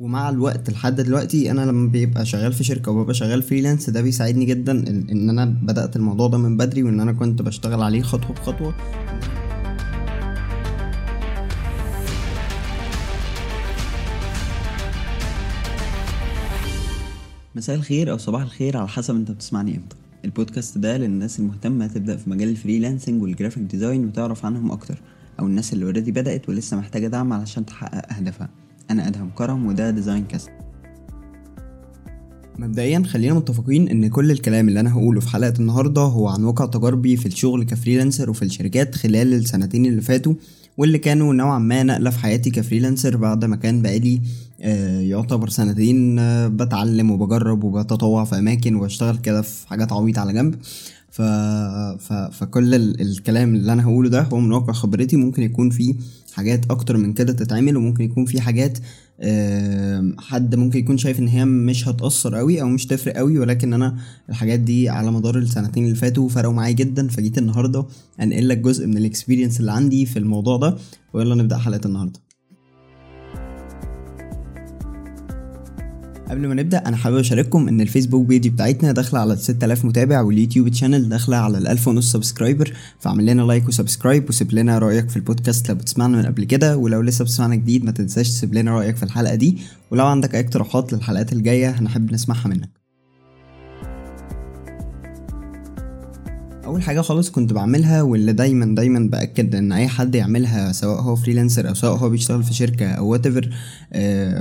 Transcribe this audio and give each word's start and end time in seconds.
ومع 0.00 0.28
الوقت 0.28 0.70
لحد 0.70 0.96
دلوقتي 1.00 1.50
أنا 1.50 1.60
لما 1.60 1.88
بيبقى 1.88 2.26
شغال 2.26 2.52
في 2.52 2.64
شركة 2.64 2.90
وببقى 2.92 3.14
شغال 3.14 3.42
freelance 3.42 3.90
ده 3.90 4.02
بيساعدني 4.02 4.44
جدا 4.44 4.72
ان, 4.72 5.30
أنا 5.30 5.44
بدأت 5.44 5.96
الموضوع 5.96 6.28
ده 6.28 6.38
من 6.38 6.56
بدري 6.56 6.82
وإن 6.82 7.00
أنا 7.00 7.12
كنت 7.12 7.42
بشتغل 7.42 7.82
عليه 7.82 8.02
خطوة 8.02 8.32
بخطوة. 8.32 8.74
مساء 17.54 17.76
الخير 17.76 18.10
أو 18.10 18.18
صباح 18.18 18.42
الخير 18.42 18.76
على 18.76 18.88
حسب 18.88 19.14
أنت 19.14 19.30
بتسمعني 19.30 19.76
إمتى. 19.76 19.96
البودكاست 20.24 20.78
ده 20.78 20.96
للناس 20.96 21.40
المهتمة 21.40 21.86
تبدأ 21.86 22.16
في 22.16 22.30
مجال 22.30 22.48
ال 22.48 22.54
freelancing 22.54 23.22
وال 23.22 23.31
graphic 23.31 23.62
design 23.62 24.04
وتعرف 24.06 24.44
عنهم 24.46 24.72
أكتر 24.72 24.98
أو 25.40 25.46
الناس 25.46 25.72
اللي 25.72 25.84
already 25.84 26.12
بدأت 26.12 26.48
ولسه 26.48 26.76
محتاجة 26.76 27.08
دعم 27.08 27.32
علشان 27.32 27.66
تحقق 27.66 28.12
أهدافها. 28.12 28.48
أنا 28.90 29.08
أدهم 29.08 29.30
كرم 29.34 29.66
وده 29.66 29.90
Design 29.90 30.24
Cast 30.24 30.50
مبدئيا 32.58 33.02
خلينا 33.02 33.34
متفقين 33.34 33.88
إن 33.88 34.08
كل 34.08 34.30
الكلام 34.30 34.68
اللي 34.68 34.80
أنا 34.80 34.92
هقوله 34.92 35.20
في 35.20 35.28
حلقة 35.28 35.54
النهارده 35.58 36.00
هو 36.00 36.28
عن 36.28 36.44
واقع 36.44 36.66
تجاربي 36.66 37.16
في 37.16 37.26
الشغل 37.26 37.64
ك 37.64 37.70
freelancer 37.70 38.30
وفي 38.30 38.42
الشركات 38.44 38.94
خلال 38.94 39.34
السنتين 39.34 39.86
اللي 39.86 40.00
فاتوا 40.00 40.34
واللي 40.76 40.98
كانوا 40.98 41.34
نوعا 41.34 41.58
ما 41.58 41.82
نقلة 41.82 42.10
في 42.10 42.18
حياتي 42.18 42.50
ك 42.50 42.56
freelancer 42.56 43.16
بعد 43.16 43.44
ما 43.44 43.56
كان 43.56 43.82
بقالي 43.82 44.20
آه، 44.60 45.00
يعتبر 45.00 45.48
سنتين 45.48 46.18
آه، 46.18 46.48
بتعلم 46.48 47.10
وبجرب 47.10 47.64
وبتطوع 47.64 48.24
في 48.24 48.38
أماكن 48.38 48.74
وبشتغل 48.76 49.18
كده 49.18 49.42
في 49.42 49.68
حاجات 49.68 49.92
عبيطه 49.92 50.20
على 50.20 50.32
جنب. 50.32 50.54
ف... 51.10 51.22
ف... 51.98 52.12
فكل 52.12 52.74
ال... 52.74 53.00
الكلام 53.00 53.54
اللي 53.54 53.72
أنا 53.72 53.84
هقوله 53.84 54.08
ده 54.08 54.22
هو 54.22 54.40
من 54.40 54.52
واقع 54.52 54.72
خبرتي. 54.72 55.16
ممكن 55.16 55.42
يكون 55.42 55.70
فيه 55.70 55.94
حاجات 56.36 56.70
أكتر 56.70 56.96
من 56.96 57.12
كده 57.12 57.32
تتعمل 57.32 57.76
وممكن 57.76 58.04
يكون 58.04 58.24
في 58.24 58.40
حاجات 58.40 58.78
حد 60.18 60.54
ممكن 60.54 60.78
يكون 60.78 60.98
شايف 60.98 61.18
إن 61.18 61.28
هي 61.28 61.44
مش 61.44 61.88
هتأثر 61.88 62.34
قوي 62.34 62.60
أو 62.62 62.68
مش 62.68 62.86
تفرق 62.86 63.16
قوي 63.16 63.38
ولكن 63.38 63.72
أنا 63.72 63.96
الحاجات 64.28 64.60
دي 64.60 64.88
على 64.88 65.10
مدار 65.10 65.38
السنتين 65.38 65.84
اللي 65.84 65.94
فاتوا 65.94 66.28
فرقوا 66.28 66.52
معايا 66.52 66.72
جدا 66.72 67.08
فجيت 67.08 67.38
النهارده 67.38 67.86
أنقل 68.20 68.48
لك 68.48 68.58
جزء 68.58 68.86
من 68.86 68.96
الاكسبيرينس 68.96 69.60
اللي 69.60 69.72
عندي 69.72 70.06
في 70.06 70.18
الموضوع 70.18 70.56
ده 70.56 70.76
ويلا 71.14 71.34
نبدأ 71.34 71.58
حلقة 71.58 71.86
النهارده. 71.86 72.20
قبل 76.30 76.46
ما 76.48 76.54
نبدأ 76.54 76.78
أنا 76.88 76.96
حابب 76.96 77.16
أشارككم 77.16 77.68
إن 77.68 77.80
الفيسبوك 77.80 78.26
page 78.26 78.50
بتاعتنا 78.50 78.92
داخلة 78.92 79.20
على 79.20 79.36
6000 79.36 79.84
متابع 79.84 80.20
واليوتيوب 80.20 80.68
channel 80.68 81.08
داخلة 81.08 81.36
على 81.36 81.58
ال 81.58 81.68
1000 81.68 81.88
ونص 81.88 82.12
subscriber 82.12 82.72
فاعمل 83.00 83.26
لنا 83.26 83.42
like 83.42 83.68
و 83.68 83.74
subscribe 83.74 84.28
وسيب 84.28 84.52
لنا 84.52 84.78
رأيك 84.78 85.08
في 85.10 85.16
البودكاست 85.16 85.68
لو 85.68 85.74
بتسمعنا 85.74 86.16
من 86.16 86.26
قبل 86.26 86.44
كده. 86.44 86.76
ولو 86.76 87.00
لسه 87.00 87.24
بتسمعنا 87.24 87.54
جديد 87.54 87.84
ما 87.84 87.90
تنساش 87.90 88.28
تسيب 88.28 88.54
لنا 88.54 88.70
رأيك 88.70 88.96
في 88.96 89.02
الحلقة 89.02 89.34
دي. 89.34 89.58
ولو 89.90 90.06
عندك 90.06 90.34
أي 90.34 90.40
اقتراحات 90.40 90.92
للحلقات 90.92 91.32
الجاية 91.32 91.70
هنحب 91.70 92.12
نسمعها 92.12 92.48
منك. 92.48 92.85
أول 96.66 96.82
حاجة 96.82 97.00
خالص 97.00 97.30
كنت 97.30 97.52
بعملها 97.52 98.02
واللي 98.02 98.32
دايما 98.32 98.74
دايما 98.74 98.98
بأكد 99.10 99.54
إن 99.54 99.72
أي 99.72 99.88
حد 99.88 100.14
يعملها 100.14 100.72
سواء 100.72 101.00
هو 101.00 101.16
freelancer 101.16 101.68
أو 101.68 101.74
سواء 101.74 101.96
هو 101.96 102.08
بيشتغل 102.08 102.42
في 102.42 102.54
شركة 102.54 102.86
أو 102.86 103.08
what 103.08 103.28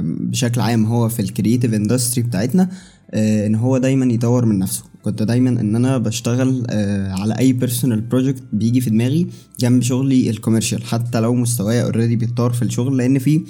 بشكل 0.02 0.62
عام 0.62 0.86
هو 0.86 1.10
في 1.10 1.20
ال 1.20 1.26
creative 1.26 1.74
industry 1.74 2.24
بتاعتنا 2.24 2.70
آه، 3.12 3.48
إن 3.48 3.56
هو 3.56 3.78
دايما 3.78 4.14
يطور 4.14 4.46
من 4.46 4.60
نفسه. 4.60 4.84
كنت 5.04 5.24
دايما 5.24 5.50
إن 5.50 5.76
أنا 5.76 5.98
بشتغل 5.98 6.68
آه، 6.70 7.12
على 7.12 7.40
أي 7.40 7.54
personal 7.54 8.02
project 8.02 8.44
بيجي 8.54 8.82
في 8.82 8.90
دماغي 8.90 9.28
جنب 9.60 9.82
شغلي 9.82 10.30
ال 10.30 10.35
commercial 10.35 10.84
حتى 10.84 11.20
لو 11.20 11.36
مستواي 11.36 11.84
already 11.84 12.16
بيتطور 12.16 12.54
في 12.54 12.62
الشغل 12.62 12.98
لأن 12.98 13.20
في 13.20 13.42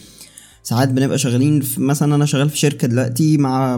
ساعات 0.67 0.89
بنبقى 0.89 1.17
شغالين 1.17 1.61
في 1.61 1.81
مثلا 1.81 2.15
أنا 2.15 2.25
شغال 2.25 2.49
في 2.49 2.57
شركة 2.57 2.87
دلوقتي 2.87 3.37
مع 3.37 3.75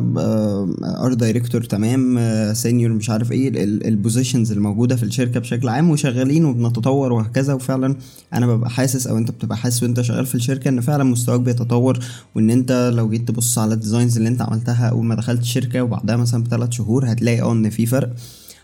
art 1.03 1.13
director 1.13 1.63
تمام 1.63 2.19
senior 2.53 2.91
آه، 2.91 2.95
مش 2.95 3.09
عارف 3.09 3.31
إيه 3.31 3.51
ال 3.63 3.72
positions 3.72 4.51
الموجوده 4.51 4.95
في 4.95 5.03
الشركة 5.03 5.39
بشكل 5.39 5.69
عام 5.69 5.89
وشغالين 5.89 6.45
وبنتطور 6.45 7.11
وهكذا. 7.13 7.53
وفعلا 7.53 7.95
أنا 8.33 8.47
ببقى 8.47 8.69
حاسس 8.69 9.07
أو 9.07 9.17
أنت 9.17 9.31
بتبقى 9.31 9.57
حاسس 9.57 9.83
وأنت 9.83 10.01
شغال 10.01 10.25
في 10.25 10.35
الشركة 10.35 10.69
إن 10.69 10.81
فعلا 10.81 11.03
مستواك 11.03 11.39
بيتطور 11.39 11.99
وإن 12.35 12.49
أنت 12.49 12.91
لو 12.95 13.09
جيت 13.09 13.27
تبص 13.27 13.57
على 13.57 13.73
ال 13.73 13.79
designs 13.79 14.17
اللي 14.17 14.29
أنت 14.29 14.41
عملتها 14.41 14.89
أول 14.89 15.05
ما 15.05 15.15
دخلت 15.15 15.41
الشركة 15.41 15.81
وبعدها 15.81 16.15
مثلا 16.15 16.43
بثلاث 16.43 16.71
شهور 16.71 17.11
هتلاقي 17.11 17.41
آه 17.41 17.51
إن 17.51 17.69
في 17.69 17.85
فرق. 17.85 18.09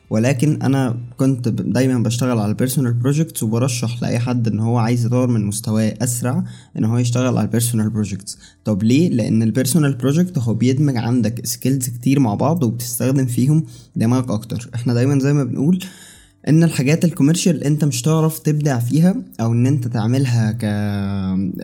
ولكن 0.10 0.62
أنا 0.62 0.98
كنت 1.18 1.48
دايما 1.48 2.04
بشتغل 2.04 2.40
على 2.40 2.50
ال 2.50 2.55
personal 2.55 2.94
projects 2.94 3.44
وبرشح 3.44 4.02
لأي 4.02 4.20
حد 4.20 4.48
إن 4.48 4.60
هو 4.60 4.78
عايز 4.78 5.06
يطور 5.06 5.28
من 5.28 5.46
مستواه 5.46 5.94
أسرع 6.02 6.44
إن 6.78 6.86
هو 6.86 6.98
يشتغل 6.98 7.28
على 7.38 7.42
ال 7.42 7.47
personal 7.47 7.90
projects 7.90 8.38
طب 8.66 8.84
ليه؟ 8.84 9.10
لأن 9.10 9.44
ال 9.44 9.50
personal 9.50 9.94
project 9.94 10.38
هو 10.38 10.54
بيدمج 10.54 10.98
عندك 10.98 11.46
skills 11.46 11.90
كتير 11.90 12.20
مع 12.20 12.36
بعض 12.36 12.64
وبتستخدم 12.64 13.26
فيهم 13.26 13.66
دماغك 13.96 14.32
أكتر. 14.32 14.70
إحنا 14.76 14.94
دايما 14.94 15.20
زي 15.20 15.34
ما 15.34 15.44
بنقول 15.44 15.80
إن 16.48 16.64
الحاجات 16.64 17.06
ال 17.06 17.11
commercial 17.11 17.64
أنت 17.64 17.86
مش 17.86 18.02
هتعرف 18.02 18.40
تبدع 18.40 18.80
فيها 18.80 19.16
أو 19.42 19.54
إن 19.54 19.68
أنت 19.68 19.88
تعملها 19.88 20.52
ك 20.52 20.64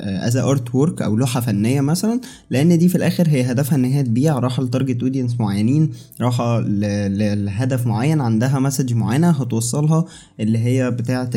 as 0.06 0.38
artwork 0.38 1.02
أو 1.02 1.16
لوحة 1.16 1.40
فنية 1.42 1.82
مثلا 1.82 2.22
لأن 2.50 2.78
دي 2.78 2.90
في 2.90 2.96
الآخر 2.96 3.28
هي 3.28 3.52
هدفها 3.52 3.76
إن 3.76 3.86
هي 3.86 4.04
تبيع 4.04 4.40
رايحة 4.40 4.64
ل 4.64 4.70
target 4.70 5.04
audience 5.04 5.40
معينين 5.40 5.90
رايحة 6.22 6.60
لهدف 6.60 7.88
معين 7.88 8.22
عندها 8.22 8.60
message 8.60 8.94
معينة 8.94 9.30
هتوصلها 9.30 10.06
اللي 10.40 10.58
هي 10.60 10.92
بتاعة 10.92 11.30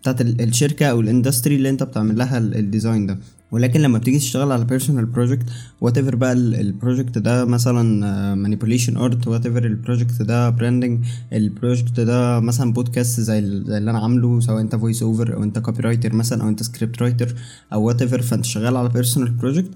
بتاعة 0.00 0.16
الشركة 0.20 0.86
أو 0.86 1.00
ال 1.00 1.06
industry 1.06 1.56
اللي 1.56 1.70
أنت 1.70 1.82
بتعمل 1.82 2.18
لها 2.18 2.38
ال 2.38 2.48
design 2.48 3.06
ده. 3.06 3.18
ولكن 3.56 3.80
لما 3.80 3.98
بتيجي 3.98 4.18
تشتغل 4.18 4.52
على 4.52 4.64
personal 4.64 5.06
project 5.06 5.46
whatever 5.80 6.14
بقى 6.16 6.32
ال 6.32 6.43
project 6.43 7.18
ده 7.18 7.44
مثلا 7.44 8.34
manipulation 8.34 8.96
art 8.96 9.26
whatever 9.28 9.46
ال 9.46 9.64
project 9.64 10.22
ده 10.22 10.50
branding 10.50 11.04
ال 11.32 11.40
project 11.40 12.00
ده 12.00 12.40
مثلا 12.40 12.72
بودكاست 12.72 13.20
زي, 13.20 13.40
زي 13.40 13.78
اللي 13.78 13.90
أنا 13.90 13.98
عامله 13.98 14.40
سواء 14.40 14.60
أنت 14.60 14.76
voice 14.76 15.02
over 15.02 15.34
أو 15.34 15.42
أنت 15.42 15.58
copywriter 15.58 16.14
مثلا 16.14 16.42
أو 16.42 16.48
أنت 16.48 16.62
script 16.62 17.02
writer 17.02 17.34
أو 17.72 17.82
whatever 17.82 18.22
فأنت 18.22 18.44
شغال 18.44 18.76
على 18.76 18.88
personal 18.88 19.30
project 19.30 19.70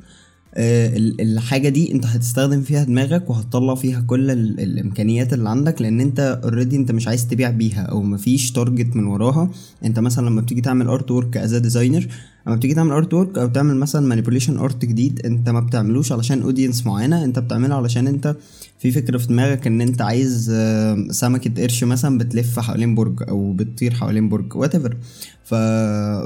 آه، 0.55 0.97
الحاجة 0.97 1.69
دي 1.69 1.93
أنت 1.93 2.07
هتستخدم 2.07 2.63
فيها 2.63 2.85
دماغك 2.85 3.31
وهتطلع 3.31 3.75
فيها 3.75 4.01
كل 4.01 4.31
الإمكانيات 4.31 5.33
اللي 5.33 5.49
عندك 5.49 5.83
لأن 5.83 6.01
أنت 6.01 6.41
already 6.45 6.77
أنت 6.77 6.93
مش 6.93 7.09
عايز 7.09 7.27
تبيع 7.27 7.51
بيها 7.51 7.83
أو 7.83 8.03
مفيش 8.03 8.53
target 8.53 8.97
من 8.97 9.05
وراها. 9.07 9.51
أنت 9.85 9.99
مثلا 9.99 10.27
لما 10.27 10.41
بتيجي 10.41 10.61
تعمل 10.61 10.87
artwork 10.89 11.37
as 11.37 11.55
designer 11.55 12.09
لما 12.47 12.57
بتيجي 12.57 12.75
تعمل 12.75 12.93
artwork 12.93 13.39
أو 13.39 13.47
تعمل 13.49 13.77
مثلا 13.77 14.07
manipulation 14.07 14.57
art 14.59 14.85
جديد 14.85 15.27
أنت 15.27 15.49
ما 15.49 15.61
بتعملوش 15.61 16.13
علشان 16.13 16.43
audience 16.43 16.87
معينة 16.87 17.25
أنت 17.25 17.39
بتعمله 17.39 17.75
علشان 17.75 18.07
أنت 18.07 18.37
في 18.79 18.91
فكرة 18.91 19.19
في 19.19 19.27
دماغك 19.27 19.67
إن 19.67 19.81
أنت 19.81 20.03
عايز 20.03 20.51
آه، 20.55 21.07
سمكة 21.11 21.63
قرش 21.63 21.85
مثلا 21.85 22.19
بتلف 22.19 22.59
حوالين 22.59 22.95
برج 22.95 23.23
أو 23.29 23.53
بتطير 23.53 23.95
حوالين 23.95 24.29
برج 24.29 24.57
whatever 24.57 24.97
ف... 25.45 25.55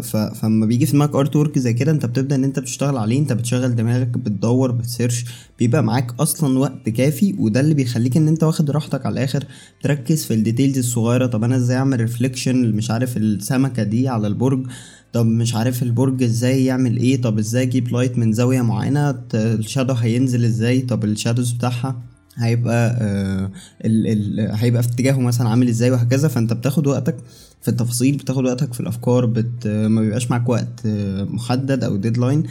ف... 0.08 0.16
فلما 0.16 0.66
بيجي 0.66 0.86
في 0.86 0.92
دماغك 0.92 1.14
artwork 1.14 1.58
زي 1.58 1.72
كده 1.72 1.92
أنت 1.92 2.06
بتبدأ 2.06 2.36
إن 2.36 2.44
أنت 2.44 2.58
بتشتغل 2.58 2.96
عليه 2.98 3.18
أنت 3.18 3.32
بتشغل 3.32 3.74
دماغك 3.76 4.08
بتدور 4.18 4.70
بت 4.72 4.85
search 4.85 5.24
بيبقى 5.58 5.82
معاك 5.82 6.20
أصلا 6.20 6.58
وقت 6.58 6.88
كافي 6.88 7.34
وده 7.38 7.60
اللي 7.60 7.74
بيخليك 7.74 8.16
إن 8.16 8.28
أنت 8.28 8.44
واخد 8.44 8.70
راحتك 8.70 9.06
على 9.06 9.12
الآخر. 9.12 9.44
تركز 9.82 10.24
في 10.24 10.34
ال 10.34 10.40
details 10.40 10.78
الصغيرة 10.78 11.26
طب 11.26 11.44
أنا 11.44 11.56
إزاي 11.56 11.76
أعمل 11.76 12.00
reflection 12.00 12.72
مش 12.76 12.90
عارف 12.90 13.16
السمكة 13.16 13.82
دي 13.82 14.08
على 14.08 14.26
البرج 14.26 14.66
طب 15.14 15.26
مش 15.26 15.54
عارف 15.54 15.82
البرج 15.82 16.22
إزاي 16.22 16.64
يعمل 16.64 16.96
إيه؟ 16.96 17.22
طب 17.22 17.38
إزاي 17.38 17.62
أجيب 17.62 17.88
light 17.92 18.18
من 18.18 18.32
زاوية 18.32 18.62
معينة؟ 18.62 19.20
ال 19.34 19.43
shadow 19.43 19.92
هينزل 19.92 20.44
إزاي؟ 20.44 20.80
طب 20.80 21.04
ال 21.04 21.10
shadows 21.10 21.52
بتاعها 21.52 22.02
هيبقى 22.36 22.98
آه 23.00 23.50
ال 23.84 24.06
ال 24.40 24.56
هيبقى 24.56 24.82
في 24.82 24.88
اتجاهه 24.88 25.20
مثلا 25.20 25.48
عامل 25.48 25.68
إزاي 25.68 25.90
وهكذا؟ 25.90 26.28
فانت 26.28 26.52
بتاخد 26.52 26.86
وقتك 26.86 27.16
في 27.62 27.68
التفاصيل 27.68 28.16
بتاخد 28.16 28.44
وقتك 28.44 28.74
في 28.74 28.80
الافكار 28.80 29.26
بت 29.26 29.66
ما 29.66 30.00
بيبقاش 30.00 30.30
معاك 30.30 30.48
وقت 30.48 30.86
آه، 30.86 31.24
محدد 31.24 31.84
أو 31.84 31.96
deadline 31.96 32.42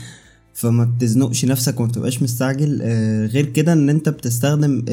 فما 0.53 0.84
بتزنقش 0.85 1.46
نفسك 1.46 1.79
وما 1.79 1.90
بتبقاش 1.90 2.23
مستعجل. 2.23 2.79
آه 2.81 3.26
غير 3.26 3.46
كده 3.46 3.73
ان 3.73 3.90
انت 3.90 4.09
بتستخدم 4.09 4.85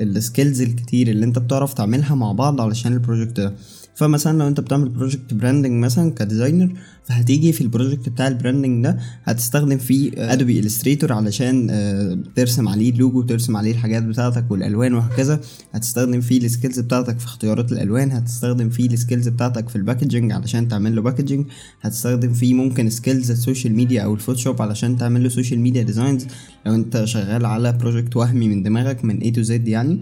ال 0.00 0.09
skills 0.09 0.60
الكتير 0.62 1.08
اللي 1.08 1.24
انت 1.26 1.38
بتعرف 1.38 1.74
تعملها 1.74 2.14
مع 2.14 2.32
بعض 2.32 2.60
علشان 2.60 2.92
ال 2.92 2.98
project 2.98 3.40
ده. 3.40 3.52
فمثلا 3.94 4.38
لو 4.38 4.48
انت 4.48 4.60
بتعمل 4.60 4.88
project 4.88 5.34
branding 5.34 5.84
مثلا 5.84 6.10
ك 6.10 6.17
designer 6.17 6.72
فهتيجي 7.04 7.52
في 7.52 7.60
ال 7.60 7.66
project 7.66 8.08
بتاع 8.08 8.28
ال 8.28 8.34
branding 8.34 8.84
ده 8.84 8.98
هتستخدم 9.24 9.78
فيه 9.78 10.12
Adobe 10.32 10.58
Illustrator 10.58 11.12
علشان 11.12 11.68
آه، 11.70 12.18
ترسم 12.36 12.68
عليه 12.68 12.90
اللوجو 12.90 13.22
ترسم 13.22 13.56
عليه 13.56 13.70
الحاجات 13.72 14.02
بتاعتك 14.02 14.44
والألوان 14.50 14.94
وهكذا. 14.94 15.40
هتستخدم 15.72 16.20
فيه 16.20 16.38
ال 16.38 16.44
skills 16.44 16.78
بتاعتك 16.78 17.18
في 17.18 17.24
اختيارات 17.26 17.72
الألوان 17.72 18.10
هتستخدم 18.12 18.70
فيه 18.70 18.86
ال 18.90 18.95
skills 18.95 19.28
بتاعتك 19.28 19.68
في 19.68 19.76
ال 19.76 19.82
packaging 19.82 20.32
علشان 20.32 20.68
تعمل 20.68 20.96
له 20.96 21.02
packaging 21.02 21.46
هتستخدم 21.80 22.32
فيه 22.32 22.54
ممكن 22.54 22.90
skills 22.90 23.30
ال 23.30 23.36
social 23.36 23.74
media 23.74 24.02
أو 24.02 24.14
الفوتوشوب 24.14 24.62
علشان 24.62 24.96
تعمل 24.96 25.22
له 25.22 25.28
social 25.28 25.60
media 25.60 25.82
designs 25.82 26.26
لو 26.66 26.74
انت 26.74 27.04
شغال 27.04 27.46
على 27.46 27.72
project 27.72 28.16
وهمي 28.16 28.48
من 28.48 28.62
دماغك 28.62 29.04
من 29.04 29.20
A 29.20 29.24
to 29.36 29.48
Z 29.48 29.50
يعني. 29.50 30.00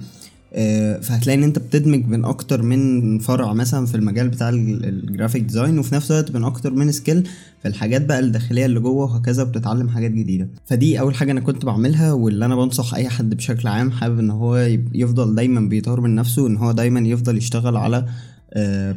فهتلاقي 1.02 1.38
إن 1.38 1.42
أنت 1.42 1.58
بتدمج 1.58 2.04
بين 2.04 2.24
أكتر 2.24 2.62
من 2.62 3.18
فرع 3.18 3.52
مثلا 3.52 3.86
في 3.86 3.94
المجال 3.94 4.28
بتاع 4.28 4.48
ال 4.48 4.60
graphic 4.60 5.42
design 5.42 5.78
وفي 5.78 5.94
نفس 5.94 6.10
الوقت 6.10 6.30
بين 6.30 6.44
أكتر 6.44 6.72
من 6.72 6.92
skill 6.92 7.28
في 7.62 7.68
الحاجات 7.68 8.04
بقى 8.06 8.18
الداخلية 8.20 8.66
اللي 8.66 8.80
جوه 8.80 9.02
وهكذا 9.12 9.44
بتتعلم 9.44 9.88
حاجات 9.88 10.10
جديدة. 10.10 10.48
فدي 10.66 11.00
أول 11.00 11.14
حاجة 11.14 11.32
أنا 11.32 11.40
كنت 11.40 11.64
بعملها 11.64 12.12
واللي 12.12 12.44
أنا 12.44 12.56
بنصح 12.56 12.94
أي 12.94 13.08
حد 13.08 13.34
بشكل 13.34 13.68
عام 13.68 13.90
حابب 13.90 14.18
إن 14.18 14.30
هو 14.30 14.56
يفضل 14.94 15.34
دايما 15.34 15.60
بيطور 15.60 16.00
من 16.00 16.14
نفسه 16.14 16.46
ان 16.46 16.56
هو 16.56 16.72
دايما 16.72 17.00
يفضل 17.00 17.36
يشتغل 17.36 17.76
على 17.76 18.06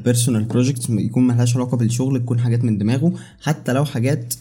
personal 0.06 0.44
uh, 0.44 0.48
projects 0.48 0.90
يكون 0.90 1.28
ملهاش 1.28 1.56
علاقة 1.56 1.78
بالشغل 1.78 2.20
تكون 2.20 2.40
حاجات 2.40 2.64
من 2.64 2.78
دماغه. 2.78 3.14
حتى 3.42 3.74
لو 3.74 3.86
حاجات 3.86 4.34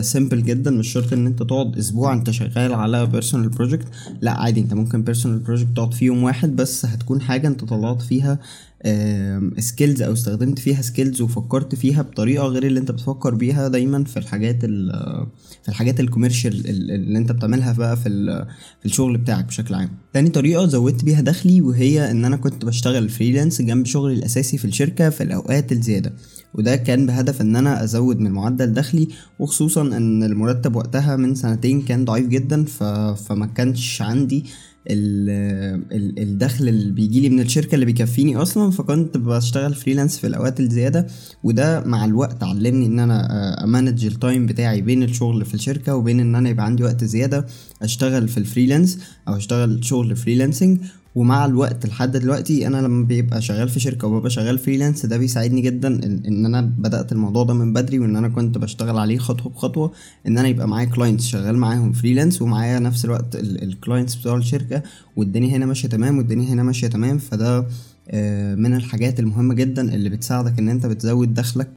simple 0.00 0.42
uh, 0.42 0.44
جدا 0.44 0.70
مش 0.70 0.92
شرط 0.92 1.12
إن 1.12 1.26
أنت 1.26 1.42
تقعد 1.42 1.78
أسبوع 1.78 2.12
أنت 2.12 2.30
شغال 2.30 2.74
على 2.74 3.06
personal 3.06 3.48
project 3.48 3.86
لا 4.20 4.30
عادي 4.30 4.60
أنت 4.60 4.74
ممكن 4.74 5.02
personal 5.02 5.38
project 5.38 5.76
تقعد 5.76 5.94
فيه 5.94 6.06
يوم 6.06 6.22
واحد 6.22 6.56
بس 6.56 6.86
هتكون 6.86 7.20
حاجة 7.20 7.48
أنت 7.48 7.64
طلعت 7.64 8.02
فيها 8.02 8.38
skills 9.58 10.02
أو 10.02 10.12
استخدمت 10.12 10.58
فيها 10.58 10.82
skills 10.82 11.20
وفكرت 11.20 11.74
فيها 11.74 12.02
بطريقة 12.02 12.46
غير 12.46 12.66
اللي 12.66 12.80
أنت 12.80 12.90
بتفكر 12.90 13.34
بيها 13.34 13.68
دايما 13.68 14.04
في 14.04 14.16
الحاجات 14.16 14.60
في 15.62 15.68
الحاجات 15.68 16.00
ال 16.00 16.06
commercial 16.06 16.66
اللي 16.70 17.18
أنت 17.18 17.32
بتعملها 17.32 17.72
بقى 17.72 17.96
في 17.96 18.02
في 18.80 18.86
الشغل 18.86 19.18
بتاعك 19.18 19.44
بشكل 19.44 19.74
عام. 19.74 19.88
تاني 20.12 20.30
طريقة 20.30 20.66
زودت 20.66 21.04
بيها 21.04 21.20
دخلي 21.20 21.60
وهي 21.60 22.10
إن 22.10 22.24
أنا 22.24 22.36
كنت 22.36 22.64
بشتغل 22.64 23.08
freelance 23.08 23.62
جنب 23.62 23.86
شغلي 23.86 24.14
الأساسي 24.14 24.58
في 24.58 24.64
الشركة 24.64 25.10
في 25.10 25.22
الأوقات 25.22 25.72
الزيادة. 25.72 26.12
وده 26.54 26.76
كان 26.76 27.06
بهدف 27.06 27.40
إن 27.40 27.56
أنا 27.56 27.84
أزود 27.84 28.18
من 28.20 28.30
معدل 28.30 28.72
دخلي 28.74 29.08
وخصوصا 29.38 29.82
إن 29.82 30.22
المرتب 30.22 30.76
وقتها 30.76 31.16
من 31.16 31.34
سنتين 31.34 31.82
كان 31.82 32.04
ضعيف 32.04 32.26
جدا 32.26 32.64
ف... 32.64 32.82
فما 33.28 33.46
كانش 33.46 34.02
عندي 34.02 34.44
الدخل 34.90 36.68
اللي 36.68 36.92
بيجي 36.92 37.20
لي 37.20 37.28
من 37.30 37.40
الشركة 37.40 37.74
اللي 37.74 37.86
بيكفيني 37.86 38.36
أصلا 38.36 38.70
فكنت 38.70 39.16
بشتغل 39.16 39.74
freelance 39.74 40.18
في 40.18 40.26
الأوقات 40.26 40.60
الزيادة 40.60 41.06
وده 41.42 41.80
مع 41.84 42.04
الوقت 42.04 42.42
علمني 42.42 42.86
إن 42.86 42.98
أنا 42.98 43.64
أ 43.64 43.70
manage 43.70 44.04
ال 44.04 44.12
time 44.12 44.46
بتاعي 44.46 44.80
بين 44.80 45.02
الشغل 45.02 45.44
في 45.44 45.54
الشركة 45.54 45.94
وبين 45.96 46.20
إن 46.20 46.34
أنا 46.34 46.48
يبقى 46.48 46.64
عندي 46.66 46.82
وقت 46.84 47.04
زيادة 47.04 47.46
أشتغل 47.82 48.28
في 48.28 48.38
ال 48.38 48.44
freelance 48.44 48.98
أو 49.28 49.36
أشتغل 49.36 49.84
شغل 49.84 50.16
freelancing 50.16 50.78
ومع 51.14 51.44
الوقت 51.44 51.86
لحد 51.86 52.12
دلوقتي 52.16 52.66
أنا 52.66 52.76
لما 52.76 53.04
بيبقى 53.04 53.42
شغال 53.42 53.68
في 53.68 53.80
شركة 53.80 54.06
وببقى 54.08 54.30
شغال 54.30 54.58
freelance 54.58 55.06
ده 55.06 55.16
بيساعدني 55.16 55.60
جدا 55.60 55.88
ان 56.28 56.46
أنا 56.46 56.60
بدأت 56.60 57.12
الموضوع 57.12 57.44
ده 57.44 57.54
من 57.54 57.72
بدري 57.72 57.98
وإن 57.98 58.16
أنا 58.16 58.28
كنت 58.28 58.58
بشتغل 58.58 58.98
عليه 58.98 59.18
خطوة 59.18 59.52
بخطوة 59.52 59.92
إن 60.26 60.38
أنا 60.38 60.48
يبقى 60.48 60.68
معايا 60.68 60.86
clients 60.86 61.26
شغال 61.26 61.56
معاهم 61.56 61.92
freelance 61.92 62.42
ومعايا 62.42 62.78
نفس 62.78 63.04
الوقت 63.04 63.34
ال 63.36 63.46
clients 63.46 64.14
بتوع 64.14 64.36
الشركة 64.36 64.82
والدنيا 65.16 65.56
هنا 65.56 65.66
ماشية 65.66 65.88
تمام 65.88 66.18
والدنيا 66.18 66.52
هنا 66.52 66.62
ماشية 66.62 66.86
تمام 66.86 67.18
فده 67.18 67.66
من 68.56 68.74
الحاجات 68.76 69.20
المهمة 69.20 69.54
جدا 69.54 69.94
اللي 69.94 70.08
بتساعدك 70.08 70.58
إن 70.58 70.68
أنت 70.68 70.86
بتزود 70.86 71.34
دخلك 71.34 71.68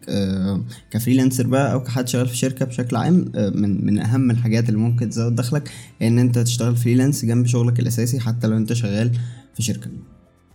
ك 0.92 0.97
freelancer 0.97 1.48
بقى 1.48 1.74
أو 1.74 1.84
كحد 1.84 2.08
شغال 2.08 2.28
في 2.28 2.38
شركة 2.38 2.66
بشكل 2.66 2.96
عام 2.96 3.26
من 3.36 3.86
من 3.86 4.00
أهم 4.00 4.32
الحاجات 4.32 4.70
اللي 4.70 4.80
ممكن 4.80 5.10
تزود 5.10 5.36
دخلك 5.36 5.70
إن 6.02 6.20
أنت 6.20 6.40
تشتغل 6.40 6.76
freelance 6.76 7.26
جنب 7.26 7.46
شغلك 7.46 7.80
الأساسي 7.80 8.20
حتى 8.20 8.48
لو 8.48 8.58
أنت 8.58 8.74
شغال 8.74 9.12
في 9.56 9.64
شركة. 9.64 9.88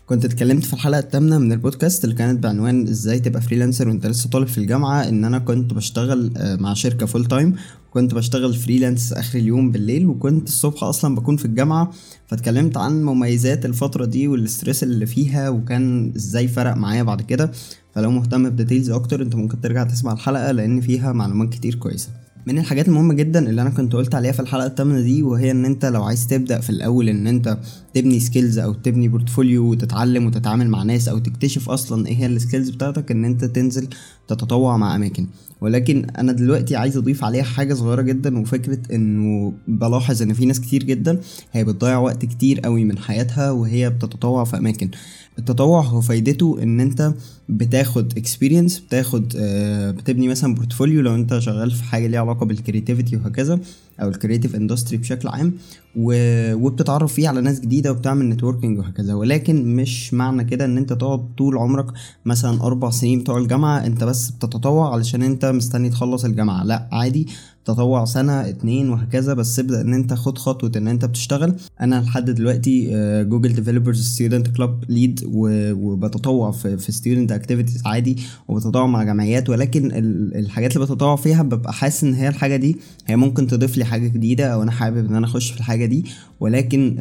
كنت 0.06 0.24
اتكلمت 0.24 0.64
في 0.64 0.72
الحلقة 0.72 0.98
الثامنة 0.98 1.38
من 1.38 1.52
البودكاست 1.52 2.04
اللي 2.04 2.14
كانت 2.14 2.42
بعنوان 2.42 2.88
إزاي 2.88 3.20
تبقى 3.20 3.42
freelancer 3.42 3.88
وأنت 3.88 4.06
لسه 4.06 4.30
طالب 4.30 4.46
في 4.46 4.58
الجامعة 4.58 5.08
إن 5.08 5.24
أنا 5.24 5.38
كنت 5.38 5.74
بشتغل 5.74 6.32
مع 6.60 6.74
شركة 6.74 7.06
full 7.06 7.24
time 7.26 7.54
كنت 7.90 8.14
بشتغل 8.14 8.54
freelance 8.54 9.12
آخر 9.12 9.38
اليوم 9.38 9.70
بالليل 9.70 10.06
وكنت 10.06 10.48
الصبح 10.48 10.84
أصلا 10.84 11.14
بكون 11.14 11.36
في 11.36 11.44
الجامعة 11.44 11.92
فاتكلمت 12.26 12.76
عن 12.76 13.04
مميزات 13.04 13.64
الفترة 13.66 14.04
دي 14.04 14.28
وال 14.28 14.42
stress 14.42 14.82
اللي 14.82 15.06
فيها 15.06 15.48
وكان 15.48 16.12
إزاي 16.16 16.48
فرق 16.48 16.76
معايا 16.76 17.02
بعد 17.02 17.22
كده. 17.22 17.52
فلو 17.94 18.10
مهتم 18.10 18.50
ب 18.50 18.55
details 18.55 18.90
أكتر 18.90 19.22
أنت 19.22 19.34
ممكن 19.34 19.60
ترجع 19.60 19.84
تسمع 19.84 20.12
الحلقة 20.12 20.52
لأن 20.52 20.80
فيها 20.80 21.12
معلومات 21.12 21.48
كتير 21.52 21.74
كويسة. 21.74 22.08
من 22.46 22.58
الحاجات 22.58 22.88
المهمة 22.88 23.14
جدا 23.14 23.50
اللي 23.50 23.62
أنا 23.62 23.70
كنت 23.70 23.92
قلت 23.92 24.14
عليها 24.14 24.32
في 24.32 24.40
الحلقة 24.40 24.66
الثامنة 24.66 25.00
دي 25.00 25.22
وهي 25.22 25.50
إن 25.50 25.64
أنت 25.64 25.84
لو 25.84 26.02
عايز 26.04 26.26
تبدأ 26.26 26.60
في 26.60 26.70
الأول 26.70 27.08
إن 27.08 27.26
أنت 27.26 27.58
تبني 27.94 28.20
skills 28.20 28.58
أو 28.58 28.72
تبني 28.72 29.08
portfolio 29.08 29.70
وتتعلم 29.70 30.26
وتتعامل 30.26 30.68
مع 30.68 30.82
ناس 30.82 31.08
أو 31.08 31.18
تكتشف 31.18 31.68
أصلا 31.68 32.06
إيه 32.06 32.16
هي 32.16 32.26
ال 32.26 32.33
skills 32.33 32.70
بتاعتك 32.70 33.10
إن 33.10 33.24
أنت 33.24 33.44
تنزل 33.44 33.88
تتطوع 34.30 34.76
مع 34.76 34.96
أماكن. 34.96 35.26
ولكن 35.60 36.06
أنا 36.18 36.32
دلوقتي 36.32 36.76
عايز 36.76 36.96
أضيف 36.96 37.24
عليها 37.24 37.42
حاجة 37.42 37.74
صغيرة 37.74 38.02
جدا 38.02 38.38
وفكرة 38.38 38.78
إنه 38.92 39.52
بلاحظ 39.68 40.22
إن 40.22 40.32
في 40.32 40.46
ناس 40.46 40.60
كتير 40.60 40.82
جدا 40.82 41.20
هي 41.52 41.64
بتضيع 41.64 41.98
وقت 41.98 42.24
كتير 42.24 42.60
قوي 42.60 42.84
من 42.84 42.98
حياتها 42.98 43.50
وهي 43.50 43.90
بتتطوع 43.90 44.44
في 44.44 44.58
أماكن. 44.58 44.90
التطوع 45.38 45.80
هو 45.82 46.00
فايدته 46.00 46.58
إن 46.62 46.80
أنت 46.80 47.12
بتاخد 47.48 48.18
experience 48.18 48.78
بتاخد 48.78 49.32
آه 49.36 49.90
بتبني 49.90 50.28
مثلا 50.28 50.54
portfolio 50.54 51.02
لو 51.02 51.14
أنت 51.14 51.38
شغال 51.38 51.70
في 51.70 51.84
حاجة 51.84 52.06
ليها 52.06 52.20
علاقة 52.20 52.46
بال 52.46 52.58
creativity 52.58 53.16
وهكذا. 53.16 53.58
أو 54.02 54.08
ال 54.08 54.14
creative 54.14 54.56
industry 54.56 54.96
بشكل 54.96 55.28
عام 55.28 55.52
و... 55.96 56.14
وبتتعرف 56.54 57.12
فيه 57.12 57.28
على 57.28 57.40
ناس 57.40 57.60
جديدة 57.60 57.92
وبتعمل 57.92 58.28
networking 58.28 58.78
وهكذا. 58.78 59.14
ولكن 59.14 59.76
مش 59.76 60.14
معنى 60.14 60.44
كده 60.44 60.64
إن 60.64 60.78
أنت 60.78 60.92
تقعد 60.92 61.34
طول 61.38 61.58
عمرك 61.58 61.86
مثلا 62.24 62.62
أربع 62.62 62.90
سنين 62.90 63.20
بتوع 63.20 63.38
الجامعة 63.38 63.86
أنت 63.86 64.04
بس 64.04 64.30
بتتطوع 64.30 64.92
علشان 64.92 65.22
أنت 65.22 65.44
مستني 65.44 65.90
تخلص 65.90 66.24
الجامعة. 66.24 66.64
لأ 66.64 66.88
عادي. 66.92 67.26
تطوع 67.64 68.04
سنة 68.04 68.32
اتنين 68.48 68.90
وهكذا 68.90 69.34
بس 69.34 69.58
ابدأ 69.58 69.80
إن 69.80 69.94
أنت 69.94 70.14
خد 70.14 70.38
خطوة 70.38 70.72
إن 70.76 70.88
أنت 70.88 71.04
بتشتغل. 71.04 71.54
أنا 71.80 72.00
لحد 72.00 72.30
دلوقتي 72.30 72.86
Google 73.24 73.52
Developers 73.52 74.02
Student 74.02 74.48
Club 74.48 74.84
Lead 74.88 75.20
وبتطوع 75.26 76.50
في, 76.50 76.76
في 76.78 76.92
student 76.92 77.32
activities 77.32 77.82
عادي 77.86 78.16
وبتطوع 78.48 78.86
مع 78.86 79.02
جمعيات 79.04 79.50
ولكن 79.50 79.90
الحاجات 80.34 80.76
اللي 80.76 80.86
بتطوع 80.86 81.16
فيها 81.16 81.42
ببقى 81.42 81.72
حاسس 81.72 82.04
إن 82.04 82.14
هي 82.14 82.28
الحاجة 82.28 82.56
دي 82.56 82.76
هي 83.06 83.16
ممكن 83.16 83.46
تضيف 83.46 83.76
لي 83.78 83.84
حاجة 83.84 84.08
جديدة 84.08 84.46
أو 84.46 84.62
أنا 84.62 84.70
حابب 84.70 85.06
إن 85.06 85.14
أنا 85.14 85.26
أخش 85.26 85.50
في 85.50 85.56
الحاجة 85.58 85.86
دي. 85.86 86.04
ولكن 86.40 86.96